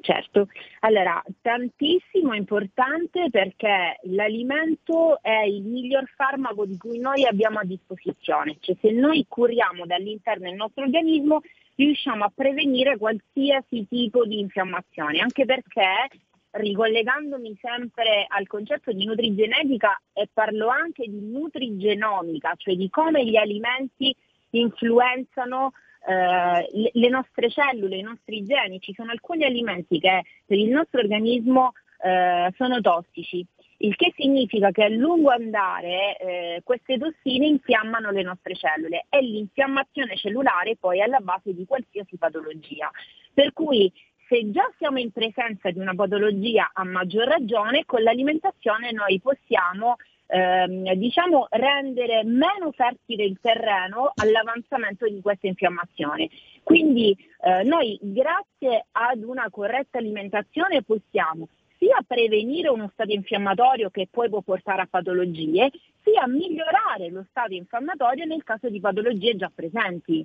[0.00, 0.48] Certo,
[0.80, 8.56] allora tantissimo importante perché l'alimento è il miglior farmaco di cui noi abbiamo a disposizione,
[8.60, 11.42] cioè se noi curiamo dall'interno il nostro organismo
[11.76, 16.08] riusciamo a prevenire qualsiasi tipo di infiammazione, anche perché
[16.52, 23.36] ricollegandomi sempre al concetto di nutrigenetica e parlo anche di nutrigenomica, cioè di come gli
[23.36, 24.14] alimenti
[24.50, 25.72] influenzano
[26.06, 28.80] eh, le nostre cellule, i nostri geni.
[28.80, 33.46] Ci sono alcuni alimenti che per il nostro organismo eh, sono tossici,
[33.78, 39.20] il che significa che a lungo andare eh, queste tossine infiammano le nostre cellule e
[39.22, 42.90] l'infiammazione cellulare poi è alla base di qualsiasi patologia.
[43.32, 43.92] Per cui
[44.28, 49.96] se già siamo in presenza di una patologia a maggior ragione, con l'alimentazione noi possiamo
[50.26, 56.28] ehm, diciamo, rendere meno fertile il terreno all'avanzamento di questa infiammazione.
[56.62, 61.48] Quindi eh, noi grazie ad una corretta alimentazione possiamo
[61.82, 65.68] sia prevenire uno stato infiammatorio che poi può portare a patologie,
[66.04, 70.24] sia migliorare lo stato infiammatorio nel caso di patologie già presenti.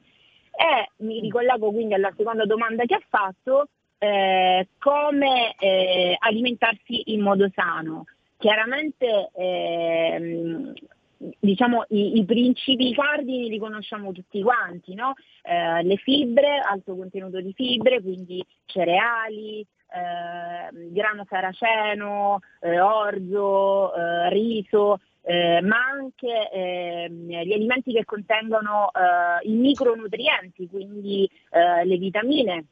[0.51, 7.21] E mi ricollego quindi alla seconda domanda che ha fatto, eh, come eh, alimentarsi in
[7.21, 8.05] modo sano.
[8.37, 10.73] Chiaramente ehm,
[11.39, 15.13] diciamo, i, i, principi cardini li conosciamo tutti quanti, no?
[15.43, 24.29] eh, le fibre, alto contenuto di fibre, quindi cereali, eh, grano saraceno, eh, orzo, eh,
[24.29, 32.65] riso, eh, ma anche ehm, gli alimenti che contengono eh, i micronutrienti, quindi le vitamine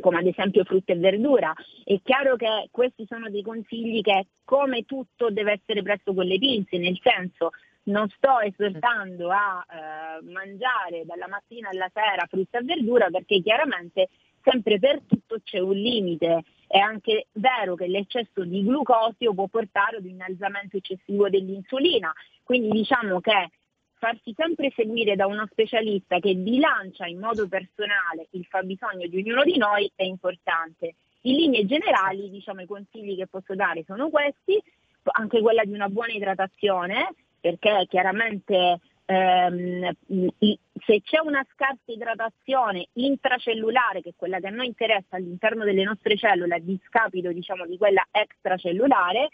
[0.00, 1.52] come ad esempio frutta e verdura.
[1.84, 6.38] È chiaro che questi sono dei consigli che come tutto deve essere preso con le
[6.38, 7.50] pinze, nel senso
[7.84, 14.08] non sto esortando a eh, mangiare dalla mattina alla sera frutta e verdura perché chiaramente
[14.42, 16.44] sempre per tutto c'è un limite.
[16.66, 22.70] È anche vero che l'eccesso di glucosio può portare ad un innalzamento eccessivo dell'insulina, quindi
[22.70, 23.50] diciamo che
[23.98, 29.42] farsi sempre seguire da uno specialista che bilancia in modo personale il fabbisogno di ognuno
[29.42, 30.94] di noi è importante.
[31.22, 34.62] In linee generali, diciamo, i consigli che posso dare sono questi,
[35.02, 44.02] anche quella di una buona idratazione, perché chiaramente ehm, se c'è una scarsa idratazione intracellulare,
[44.02, 47.76] che è quella che a noi interessa all'interno delle nostre cellule, a discapito diciamo, di
[47.76, 49.28] quella extracellulare,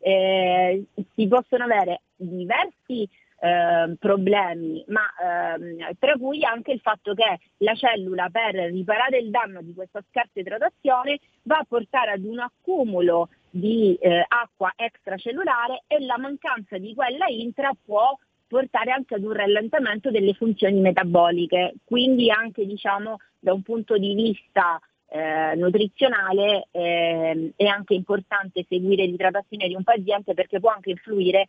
[0.00, 3.08] eh, si possono avere diversi
[3.40, 9.30] eh, problemi, ma ehm, tra cui anche il fatto che la cellula per riparare il
[9.30, 15.84] danno di questa scarsa idratazione va a portare ad un accumulo di eh, acqua extracellulare
[15.86, 21.74] e la mancanza di quella intra può portare anche ad un rallentamento delle funzioni metaboliche.
[21.84, 29.04] Quindi anche diciamo, da un punto di vista eh, nutrizionale eh, è anche importante seguire
[29.04, 31.46] l'idratazione di un paziente perché può anche influire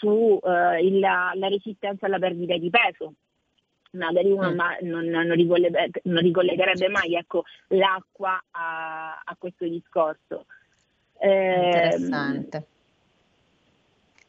[0.00, 3.12] sulla eh, resistenza alla perdita di peso.
[3.92, 4.54] Magari uno mm.
[4.54, 10.46] ma non, non, ricollegherebbe, non, ricollegherebbe mai ecco, l'acqua a, a, questo discorso.
[11.18, 12.66] Eh, interessante.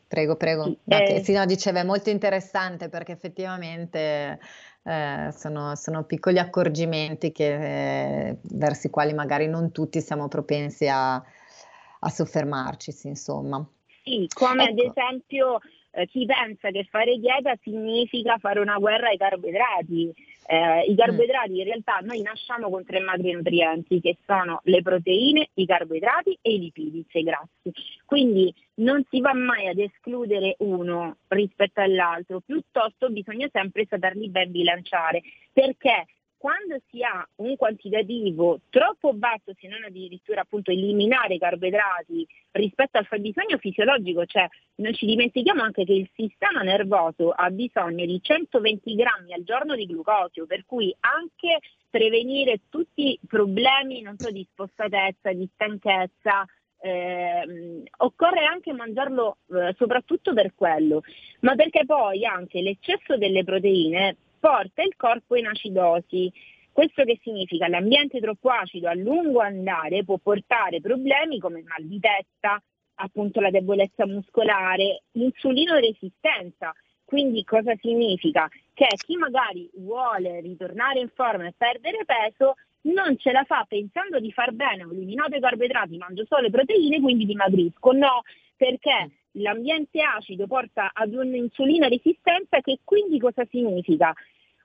[0.08, 0.76] Prego, prego.
[0.86, 4.40] Eh, sì, no, diceva, è molto interessante perché effettivamente
[4.84, 10.88] eh, sono, sono, piccoli accorgimenti che, eh, verso i quali magari non tutti siamo propensi
[10.90, 13.66] a, a soffermarci, insomma.
[14.04, 14.72] Sì, come ecco.
[14.72, 15.60] ad esempio
[15.92, 20.14] eh, chi pensa che fare dieta significa fare una guerra ai carboidrati.
[20.48, 25.66] Eh, I carboidrati in realtà noi nasciamo con tre macronutrienti che sono le proteine, i
[25.66, 27.72] carboidrati e i lipidi, cioè i grassi.
[28.06, 34.52] Quindi non si va mai ad escludere uno rispetto all'altro, piuttosto bisogna sempre saperli ben
[34.52, 35.22] bilanciare
[35.54, 36.06] perché
[36.42, 42.98] quando si ha un quantitativo troppo basso, se non addirittura appunto eliminare i carboidrati rispetto
[42.98, 48.20] al fabbisogno fisiologico, cioè noi ci dimentichiamo anche che il sistema nervoso ha bisogno di
[48.20, 54.32] 120 grammi al giorno di glucosio, per cui anche prevenire tutti i problemi non so,
[54.32, 56.44] di spostatezza, di stanchezza,
[56.80, 61.04] eh, occorre anche mangiarlo eh, soprattutto per quello,
[61.42, 66.34] ma perché poi anche l'eccesso delle proteine porta il corpo in acidosi.
[66.74, 67.68] Questo che significa?
[67.68, 72.62] L'ambiente troppo acido a lungo andare può portare problemi come mal di testa,
[72.96, 76.74] appunto la debolezza muscolare, l'insulinoresistenza.
[77.06, 78.50] Quindi cosa significa?
[78.74, 84.20] Che chi magari vuole ritornare in forma e perdere peso non ce la fa pensando
[84.20, 87.92] di far bene, ho eliminato i carboidrati, mangio solo le proteine, quindi dimagrisco.
[87.92, 88.22] No,
[88.56, 94.14] perché l'ambiente acido porta ad un'insulina resistenza che quindi cosa significa?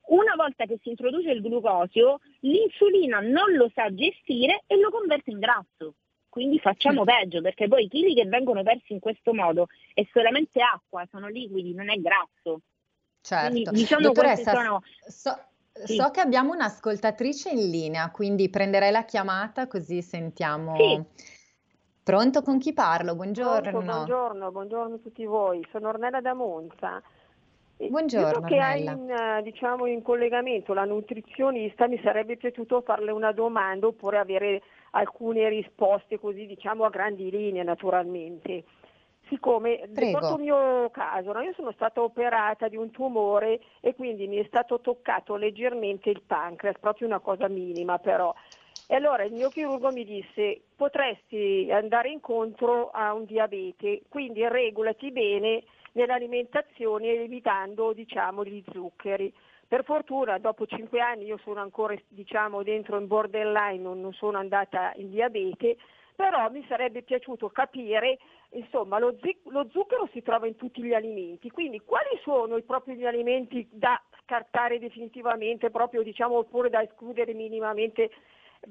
[0.06, 5.30] Una volta che si introduce il glucosio, l'insulina non lo sa gestire e lo converte
[5.30, 5.94] in grasso.
[6.28, 10.60] Quindi facciamo peggio perché poi i chili che vengono persi in questo modo è solamente
[10.60, 12.60] acqua, sono liquidi, non è grasso.
[13.22, 13.50] Certo.
[13.50, 14.82] Quindi, diciamo Dottoressa, sono...
[15.06, 15.34] so,
[15.72, 15.96] sì.
[15.96, 20.76] so, che abbiamo un'ascoltatrice in linea, quindi prenderei la chiamata così sentiamo.
[20.76, 21.34] Sì.
[22.06, 23.16] Pronto con chi parlo?
[23.16, 23.60] Buongiorno.
[23.62, 25.66] Pronto, buongiorno, buongiorno a tutti voi.
[25.72, 27.02] Sono Ornella da Monza.
[27.78, 28.46] Buongiorno.
[28.46, 33.88] che hai in, eh, diciamo, in collegamento la nutrizionista, mi sarebbe piaciuto farle una domanda
[33.88, 38.62] oppure avere alcune risposte così diciamo a grandi linee naturalmente.
[39.28, 41.40] Siccome porto il mio caso, no?
[41.40, 46.22] io sono stata operata di un tumore e quindi mi è stato toccato leggermente il
[46.24, 48.32] pancreas, proprio una cosa minima però.
[48.88, 55.10] E allora il mio chirurgo mi disse potresti andare incontro a un diabete, quindi regolati
[55.10, 59.32] bene nell'alimentazione evitando diciamo, gli zuccheri.
[59.66, 64.92] Per fortuna dopo cinque anni io sono ancora diciamo, dentro in borderline, non sono andata
[64.96, 65.76] in diabete,
[66.14, 68.18] però mi sarebbe piaciuto capire,
[68.50, 72.62] insomma, lo, zic- lo, zucchero si trova in tutti gli alimenti, quindi quali sono i
[72.62, 78.10] propri alimenti da scartare definitivamente, proprio diciamo, oppure da escludere minimamente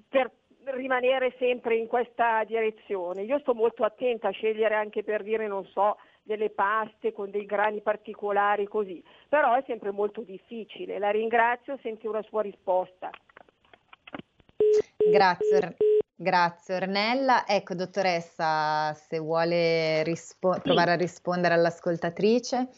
[0.10, 0.32] per
[0.66, 3.24] rimanere sempre in questa direzione.
[3.24, 7.46] Io sto molto attenta a scegliere anche per dire, non so, delle paste con dei
[7.46, 10.98] grani particolari così, però è sempre molto difficile.
[10.98, 13.10] La ringrazio, senti una sua risposta.
[14.98, 15.76] Grazie,
[16.16, 17.46] grazie Ornella.
[17.48, 22.70] Ecco, dottoressa, se vuole rispo- provare a rispondere all'ascoltatrice.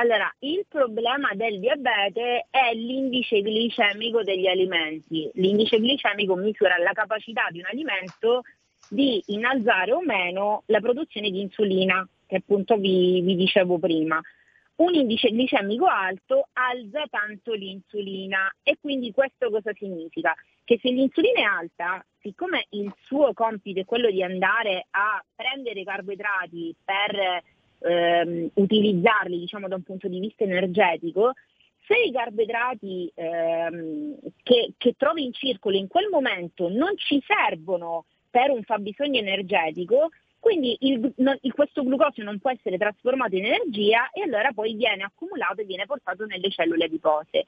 [0.00, 5.30] Allora, il problema del diabete è l'indice glicemico degli alimenti.
[5.34, 8.40] L'indice glicemico misura la capacità di un alimento
[8.88, 14.18] di innalzare o meno la produzione di insulina, che appunto vi, vi dicevo prima.
[14.76, 20.34] Un indice glicemico alto alza tanto l'insulina e quindi questo cosa significa?
[20.64, 25.84] Che se l'insulina è alta, siccome il suo compito è quello di andare a prendere
[25.84, 27.42] carboidrati per
[27.80, 31.32] ehm, utilizzarli diciamo, da un punto di vista energetico,
[31.86, 38.04] se i carboidrati ehm, che, che trovi in circolo in quel momento non ci servono
[38.30, 41.12] per un fabbisogno energetico, quindi il,
[41.42, 45.64] il, questo glucosio non può essere trasformato in energia e allora poi viene accumulato e
[45.64, 47.44] viene portato nelle cellule adipose.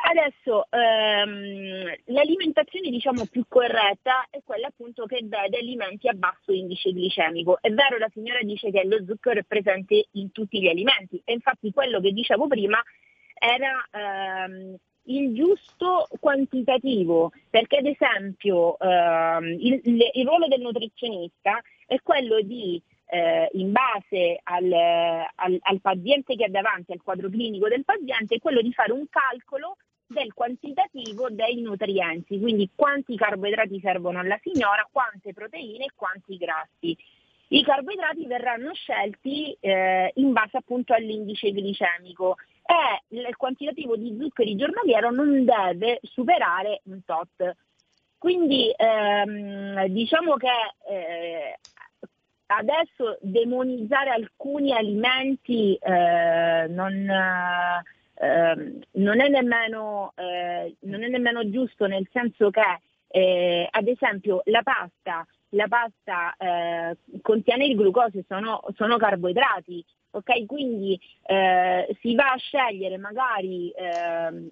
[0.00, 6.92] Adesso ehm, l'alimentazione diciamo più corretta è quella appunto che vede alimenti a basso indice
[6.92, 7.58] glicemico.
[7.60, 11.32] È vero, la signora dice che lo zucchero è presente in tutti gli alimenti e
[11.32, 12.80] infatti quello che dicevo prima
[13.34, 14.76] era ehm,
[15.08, 19.80] il giusto quantitativo, perché ad esempio ehm, il,
[20.12, 22.80] il, ruolo del nutrizionista è quello di
[23.10, 28.36] eh, in base al, al, al, paziente che ha davanti, al quadro clinico del paziente,
[28.36, 34.38] è quello di fare un calcolo del quantitativo dei nutrienti, quindi quanti carboidrati servono alla
[34.42, 36.96] signora, quante proteine e quanti grassi.
[37.50, 44.54] I carboidrati verranno scelti eh, in base appunto all'indice glicemico e il quantitativo di zuccheri
[44.54, 47.56] giornaliero non deve superare un tot.
[48.18, 50.50] Quindi ehm, diciamo che
[50.90, 51.58] eh,
[52.48, 57.08] adesso demonizzare alcuni alimenti eh, non,
[58.14, 64.42] eh, non, è nemmeno, eh, non, è nemmeno, giusto nel senso che eh, ad esempio
[64.46, 70.46] la pasta, la pasta eh, contiene il glucosio, sono, sono carboidrati, ok?
[70.46, 73.72] Quindi eh, si va a scegliere magari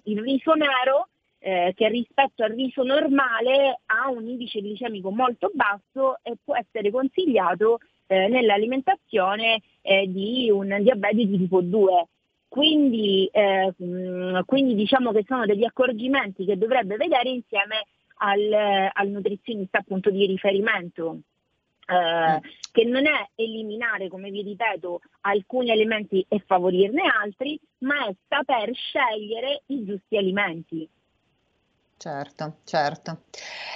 [0.03, 1.09] il riso nero
[1.39, 6.91] eh, che rispetto al riso normale ha un indice glicemico molto basso e può essere
[6.91, 12.07] consigliato eh, nell'alimentazione eh, di un diabete di tipo 2.
[12.47, 17.85] Quindi, eh, mm, quindi, diciamo che sono degli accorgimenti che dovrebbe vedere insieme
[18.19, 21.19] al, al nutrizionista appunto di riferimento.
[21.89, 28.15] Eh, che non è eliminare, come vi ripeto, alcuni alimenti e favorirne altri, ma è
[28.27, 30.87] saper scegliere i giusti alimenti.
[31.99, 33.23] Certo, certo.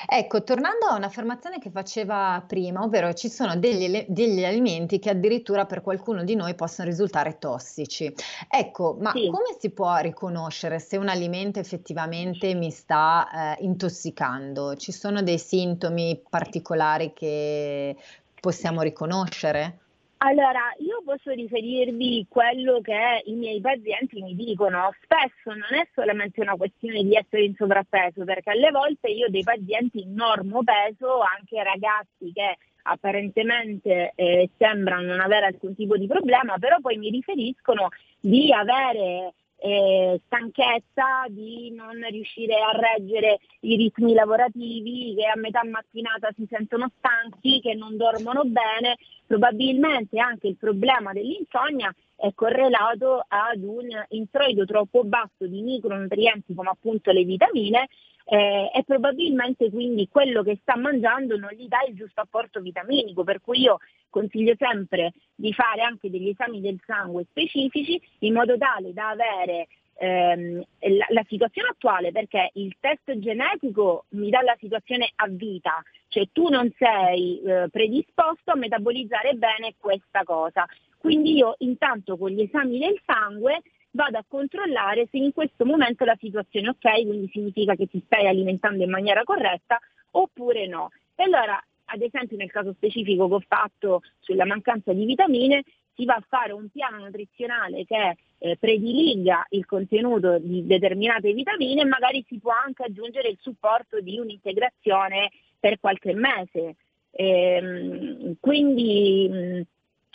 [0.07, 5.65] Ecco, tornando a un'affermazione che faceva prima, ovvero ci sono degli, degli alimenti che addirittura
[5.65, 8.13] per qualcuno di noi possono risultare tossici.
[8.47, 9.25] Ecco, ma sì.
[9.25, 14.75] come si può riconoscere se un alimento effettivamente mi sta eh, intossicando?
[14.75, 17.95] Ci sono dei sintomi particolari che
[18.39, 19.80] possiamo riconoscere?
[20.23, 24.93] Allora, io posso riferirvi quello che i miei pazienti mi dicono.
[25.01, 29.29] Spesso non è solamente una questione di essere in sovrappeso, perché alle volte io ho
[29.31, 35.97] dei pazienti in normo peso, anche ragazzi che apparentemente eh, sembrano non avere alcun tipo
[35.97, 39.33] di problema, però poi mi riferiscono di avere
[39.63, 46.47] eh, stanchezza, di non riuscire a reggere i ritmi lavorativi, che a metà mattinata si
[46.49, 48.97] sentono stanchi, che non dormono bene,
[49.27, 56.69] probabilmente anche il problema dell'insonnia è correlato ad un introito troppo basso di micronutrienti come
[56.69, 57.87] appunto le vitamine
[58.25, 63.23] eh, e probabilmente quindi quello che sta mangiando non gli dà il giusto apporto vitaminico,
[63.23, 68.55] per cui io consiglio sempre di fare anche degli esami del sangue specifici in modo
[68.55, 74.55] tale da avere ehm, la, la, situazione attuale, perché il test genetico mi dà la
[74.59, 80.67] situazione a vita, cioè tu non sei eh, predisposto a metabolizzare bene questa cosa.
[81.01, 86.05] Quindi io intanto con gli esami del sangue vado a controllare se in questo momento
[86.05, 89.79] la situazione è ok, quindi significa che ti stai alimentando in maniera corretta
[90.11, 90.91] oppure no.
[91.15, 95.63] E allora, ad esempio nel caso specifico che ho fatto sulla mancanza di vitamine,
[95.95, 101.81] si va a fare un piano nutrizionale che eh, prediliga il contenuto di determinate vitamine
[101.81, 106.75] e magari si può anche aggiungere il supporto di un'integrazione per qualche mese.
[107.09, 109.65] Ehm, quindi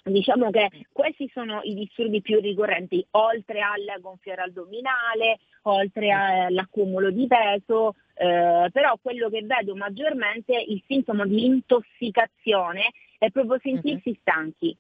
[0.09, 7.27] Diciamo che questi sono i disturbi più ricorrenti, oltre al gonfiore addominale, oltre all'accumulo di
[7.27, 14.19] peso, eh, però quello che vedo maggiormente, il sintomo di intossicazione, è proprio sentirsi mm-hmm.
[14.21, 14.77] stanchi.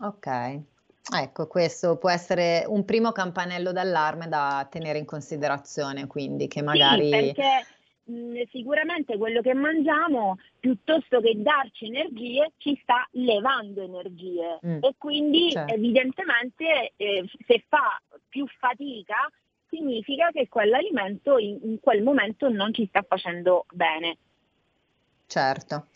[0.00, 0.60] Ok,
[1.10, 7.04] Ecco, questo può essere un primo campanello d'allarme da tenere in considerazione, quindi che magari...
[7.04, 7.66] Sì, perché
[8.50, 14.78] sicuramente quello che mangiamo, piuttosto che darci energie, ci sta levando energie mm.
[14.82, 15.74] e quindi certo.
[15.74, 19.28] evidentemente eh, se fa più fatica
[19.68, 24.18] significa che quell'alimento in, in quel momento non ci sta facendo bene.
[25.32, 25.86] Certo.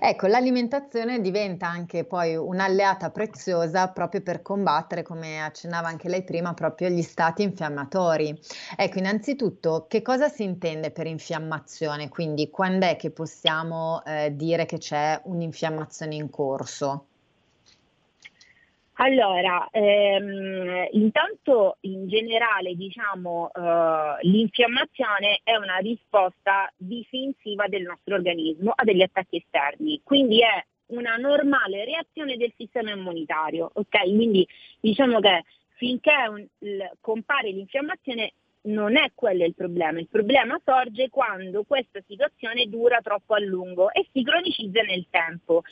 [0.00, 6.54] Ecco, l'alimentazione diventa anche poi un'alleata preziosa proprio per combattere, come accennava anche lei prima,
[6.54, 8.38] proprio gli stati infiammatori.
[8.76, 12.08] Ecco, innanzitutto, che cosa si intende per infiammazione?
[12.08, 17.06] Quindi, quando è che possiamo eh, dire che c'è un'infiammazione in corso?
[18.96, 28.72] Allora, ehm, intanto in generale diciamo eh, l'infiammazione è una risposta difensiva del nostro organismo
[28.72, 34.02] a degli attacchi esterni, quindi è una normale reazione del sistema immunitario, ok?
[34.02, 34.46] Quindi
[34.80, 35.42] diciamo che
[35.76, 38.34] finché un, l, compare l'infiammazione
[38.66, 43.92] non è quello il problema, il problema sorge quando questa situazione dura troppo a lungo
[43.92, 45.62] e si cronicizza nel tempo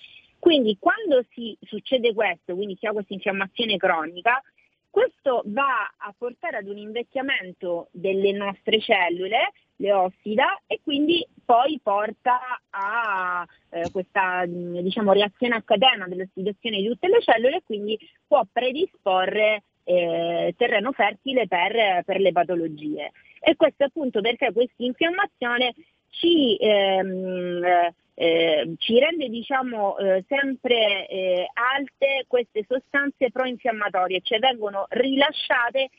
[0.43, 4.43] quindi quando si succede questo, quindi si ha questa infiammazione cronica,
[4.90, 11.78] questo va a portare ad un invecchiamento delle nostre cellule, le ossida, e quindi poi
[11.80, 12.40] porta
[12.70, 18.45] a eh, questa diciamo, reazione a catena dell'ossidazione di tutte le cellule e quindi può
[18.53, 23.12] predisporre eh, terreno fertile per, per, le patologie.
[23.38, 25.72] E questo appunto perché questa infiammazione
[26.09, 34.87] ci ehm, eh, ci rende diciamo, eh, sempre eh, alte queste sostanze proinfiammatorie, cioè vengono
[34.91, 35.91] rilasciate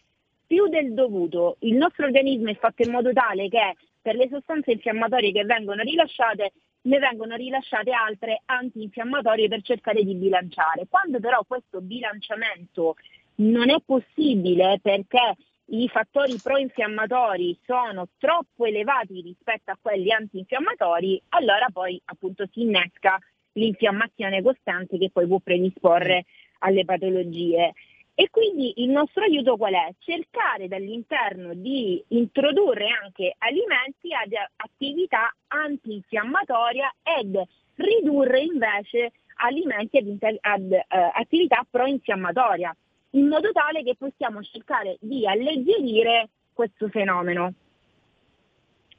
[0.45, 1.57] più del dovuto.
[1.59, 5.81] Il nostro organismo è fatto in modo tale che per le sostanze infiammatorie che vengono
[5.81, 6.51] rilasciate
[6.83, 10.85] ne vengono rilasciate altre antinfiammatorie per cercare di bilanciare.
[10.89, 12.95] Quando però questo bilanciamento
[13.35, 15.35] non è possibile perché
[15.67, 23.17] i fattori proinfiammatori sono troppo elevati rispetto a quelli antinfiammatori, allora poi appunto si innesca
[23.53, 26.25] l'infiammazione costante che poi può predisporre
[26.59, 27.73] alle patologie.
[28.15, 29.93] E quindi il nostro aiuto qual è?
[29.99, 37.41] Cercare dall'interno di introdurre anche alimenti ad attività antinfiammatoria ed
[37.75, 42.75] ridurre invece alimenti ad, ad, uh, attività proinfiammatoria
[43.15, 47.53] in modo tale che possiamo cercare di alleggerire questo fenomeno.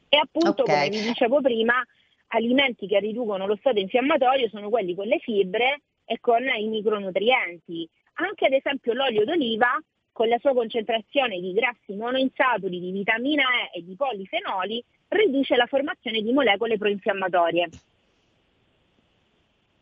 [0.08, 0.88] E appunto, okay.
[0.88, 1.82] come vi dicevo prima,
[2.28, 7.88] alimenti che riducono lo stato infiammatorio sono quelli con le fibre e con i micronutrienti.
[8.14, 9.76] Anche ad esempio l'olio d'oliva,
[10.12, 13.42] con la sua concentrazione di grassi monoinsaturi, di vitamina
[13.72, 17.68] E e di polifenoli, riduce la formazione di molecole proinfiammatorie.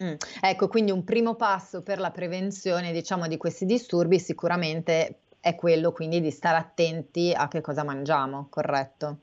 [0.03, 0.15] Mm.
[0.41, 5.93] Ecco, quindi un primo passo per la prevenzione, diciamo, di questi disturbi sicuramente è quello
[5.93, 9.17] quindi di stare attenti a che cosa mangiamo, corretto?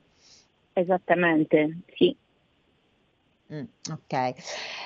[0.72, 2.16] Esattamente, sì.
[3.52, 4.32] Mm, ok,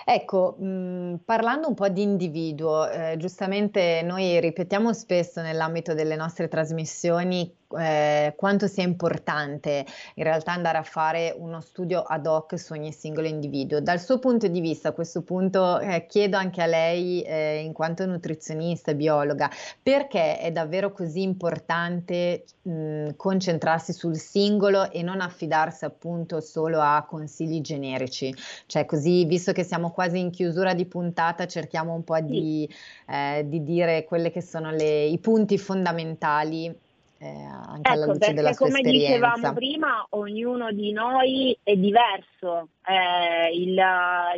[0.06, 6.16] ecco, mh, mm, parlando un po' di individuo, eh, giustamente noi ripetiamo spesso nell'ambito delle
[6.16, 12.58] nostre trasmissioni eh, quanto sia importante in realtà andare a fare uno studio ad hoc
[12.58, 13.80] su ogni singolo individuo.
[13.80, 17.72] Dal suo punto di vista, a questo punto eh, chiedo anche a lei, eh, in
[17.72, 19.50] quanto nutrizionista e biologa,
[19.82, 27.04] perché è davvero così importante mh, concentrarsi sul singolo e non affidarsi appunto solo a
[27.08, 28.34] consigli generici?
[28.66, 32.68] Cioè così, visto che siamo quasi in chiusura di puntata, cerchiamo un po' di,
[33.08, 36.82] eh, di dire quelli che sono le, i punti fondamentali
[37.18, 39.12] eh, anche alla ecco, luce della sua come esperienza.
[39.12, 43.82] dicevamo prima, ognuno di noi è diverso, eh, il,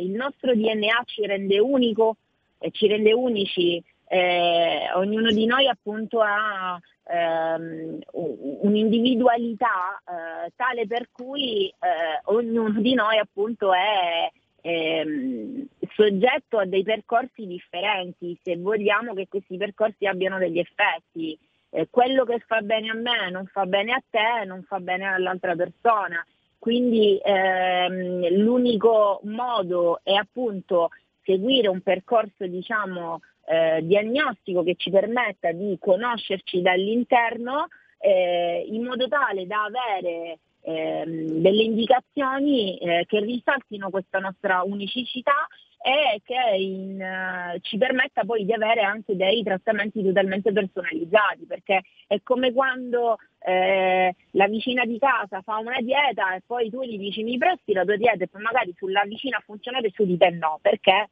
[0.01, 2.17] il, nostro DNA ci rende unico,
[2.59, 11.09] eh, ci rende unici, eh, ognuno di noi appunto ha ehm, un'individualità eh, tale per
[11.11, 19.13] cui eh, ognuno di noi appunto è ehm, soggetto a dei percorsi differenti, se vogliamo
[19.13, 21.37] che questi percorsi abbiano degli effetti
[21.69, 25.05] eh, quello che fa bene a me non fa bene a te, non fa bene
[25.05, 26.25] all'altra persona.
[26.57, 30.89] Quindi ehm, l'unico modo è appunto
[31.23, 37.67] seguire un percorso diciamo eh, diagnostico che ci permetta di conoscerci dall'interno
[37.99, 45.47] eh, in modo tale da avere ehm, delle indicazioni eh, che risaltino questa nostra unicità
[45.79, 51.81] e che in, uh, ci permetta poi di avere anche dei trattamenti totalmente personalizzati, perché
[52.07, 56.97] è come quando eh, la vicina di casa fa una dieta e poi tu gli
[56.97, 60.05] dici mi presti la tua dieta e poi magari sulla vicina ha funzionato e su
[60.05, 61.09] di te no, perché?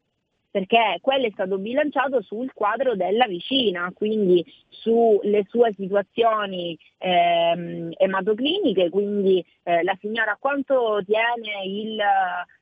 [0.55, 8.89] Perché quello è stato bilanciato sul quadro della vicina, quindi sulle sue situazioni ehm, ematocliniche,
[8.89, 11.99] quindi eh, la signora quanto tiene il,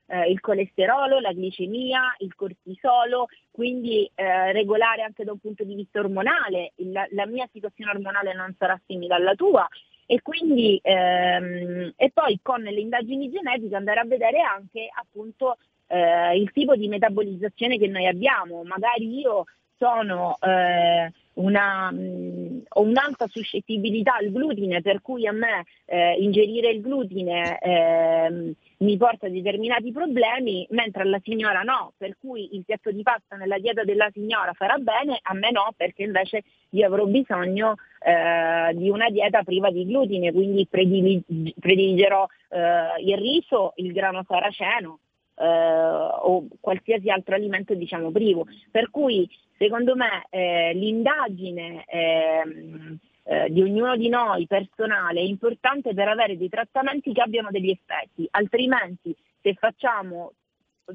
[0.08, 5.76] eh, il, colesterolo, la glicemia, il cortisolo, quindi eh, regolare anche da un punto di
[5.76, 9.68] vista ormonale, la, la mia situazione ormonale non sarà simile alla tua,
[10.08, 15.58] e quindi ehm, e poi con le indagini genetiche andare a vedere anche appunto
[15.88, 18.64] eh, il tipo di metabolizzazione che noi abbiamo.
[18.64, 19.46] Magari io
[19.78, 26.16] sono eh, una, mh, mm, ho un'alta suscettibilità al glutine, per cui a me eh,
[26.20, 32.56] ingerire il glutine eh, mi porta a determinati problemi, mentre alla signora no, per cui
[32.56, 36.44] il piatto di pasta nella dieta della signora farà bene, a me no, perché invece
[36.70, 43.74] io avrò bisogno eh, di una dieta priva di glutine, quindi prediligerò eh, il riso,
[43.78, 45.00] il grano saraceno,
[45.36, 48.46] eh, o qualsiasi altro alimento diciamo privo.
[48.72, 55.94] Per cui secondo me eh, l'indagine ehm, eh, di ognuno di noi personale è importante
[55.94, 60.34] per avere dei trattamenti che abbiano degli effetti, altrimenti se facciamo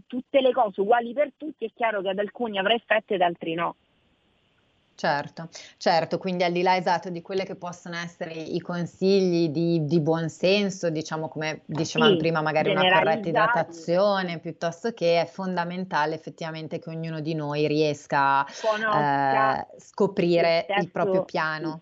[0.07, 3.55] tutte le cose uguali per tutti è chiaro che ad alcuni avrà effetti ed altri
[3.55, 3.76] no.
[4.99, 9.84] Certo, certo, quindi al di là esatto di quelli che possono essere i consigli di,
[9.84, 15.26] di buon senso, diciamo come dicevamo sì, prima, magari una corretta idratazione, piuttosto che è
[15.26, 21.80] fondamentale effettivamente che ognuno di noi riesca a eh, scoprire il, il proprio piano.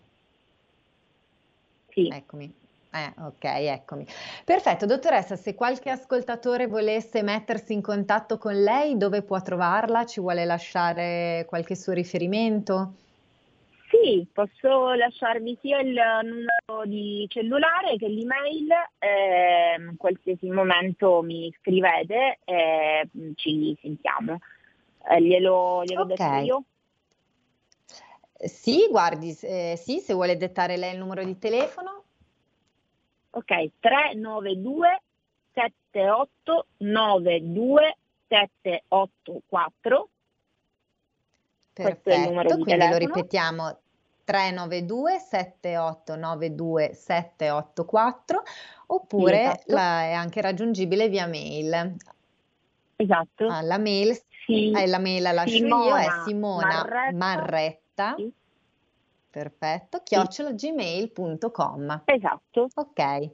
[1.89, 2.09] Sì.
[2.09, 2.53] Eccomi.
[2.91, 4.05] Eh, ok, eccomi.
[4.45, 10.05] Perfetto, dottoressa, se qualche ascoltatore volesse mettersi in contatto con lei, dove può trovarla?
[10.05, 12.93] Ci vuole lasciare qualche suo riferimento?
[14.01, 15.93] Sì, posso lasciarvi sia il
[16.23, 18.69] numero di cellulare che l'email,
[18.99, 24.39] eh, in qualsiasi momento mi scrivete e mm, ci sentiamo.
[25.09, 26.15] Eh, glielo, glielo okay.
[26.15, 26.63] detto io?
[28.47, 32.03] Sì, guardi, eh, sì, se vuole dettare lei il numero di telefono.
[33.31, 35.01] Ok, 392
[35.53, 40.09] 78 92 784
[41.73, 42.89] Perfetto, quindi telefono.
[42.89, 43.79] lo ripetiamo
[44.27, 48.43] 392 7892 784
[48.87, 49.73] oppure esatto.
[49.73, 51.95] la, è anche raggiungibile via mail.
[52.97, 53.47] Esatto.
[53.47, 54.71] Ah, la mail, sì.
[54.71, 57.15] eh, la mail la lascio Simona io, è Simona Marretta.
[57.15, 58.15] Marretta.
[58.17, 58.29] Sì.
[59.29, 62.01] Perfetto, chiocciolagmail.com.
[62.03, 62.67] Esatto.
[62.73, 63.29] Ok.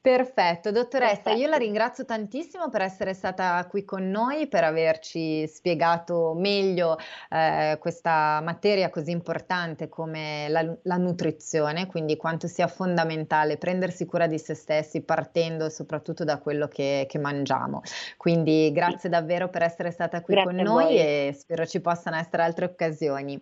[0.00, 1.38] Perfetto, dottoressa, Perfetto.
[1.38, 6.96] io la ringrazio tantissimo per essere stata qui con noi, per averci spiegato meglio
[7.30, 14.26] eh, questa materia così importante come la, la, nutrizione, quindi quanto sia fondamentale prendersi cura
[14.26, 17.82] di se stessi partendo soprattutto da quello che, che mangiamo.
[18.16, 22.42] Quindi grazie davvero per essere stata qui grazie con noi e spero ci possano essere
[22.42, 23.40] altre occasioni.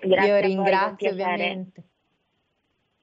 [0.00, 1.82] Grazie io ringrazio ovviamente.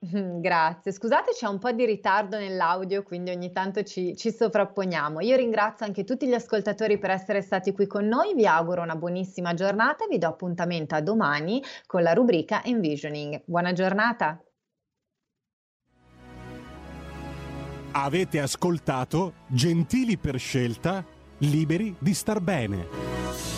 [0.05, 5.19] Mm, grazie, scusate c'è un po' di ritardo nell'audio, quindi ogni tanto ci, ci sovrapponiamo.
[5.19, 8.95] Io ringrazio anche tutti gli ascoltatori per essere stati qui con noi, vi auguro una
[8.95, 13.41] buonissima giornata e vi do appuntamento a domani con la rubrica Envisioning.
[13.45, 14.41] Buona giornata!
[17.91, 21.03] Avete ascoltato Gentili per scelta,
[21.39, 23.48] liberi di star bene.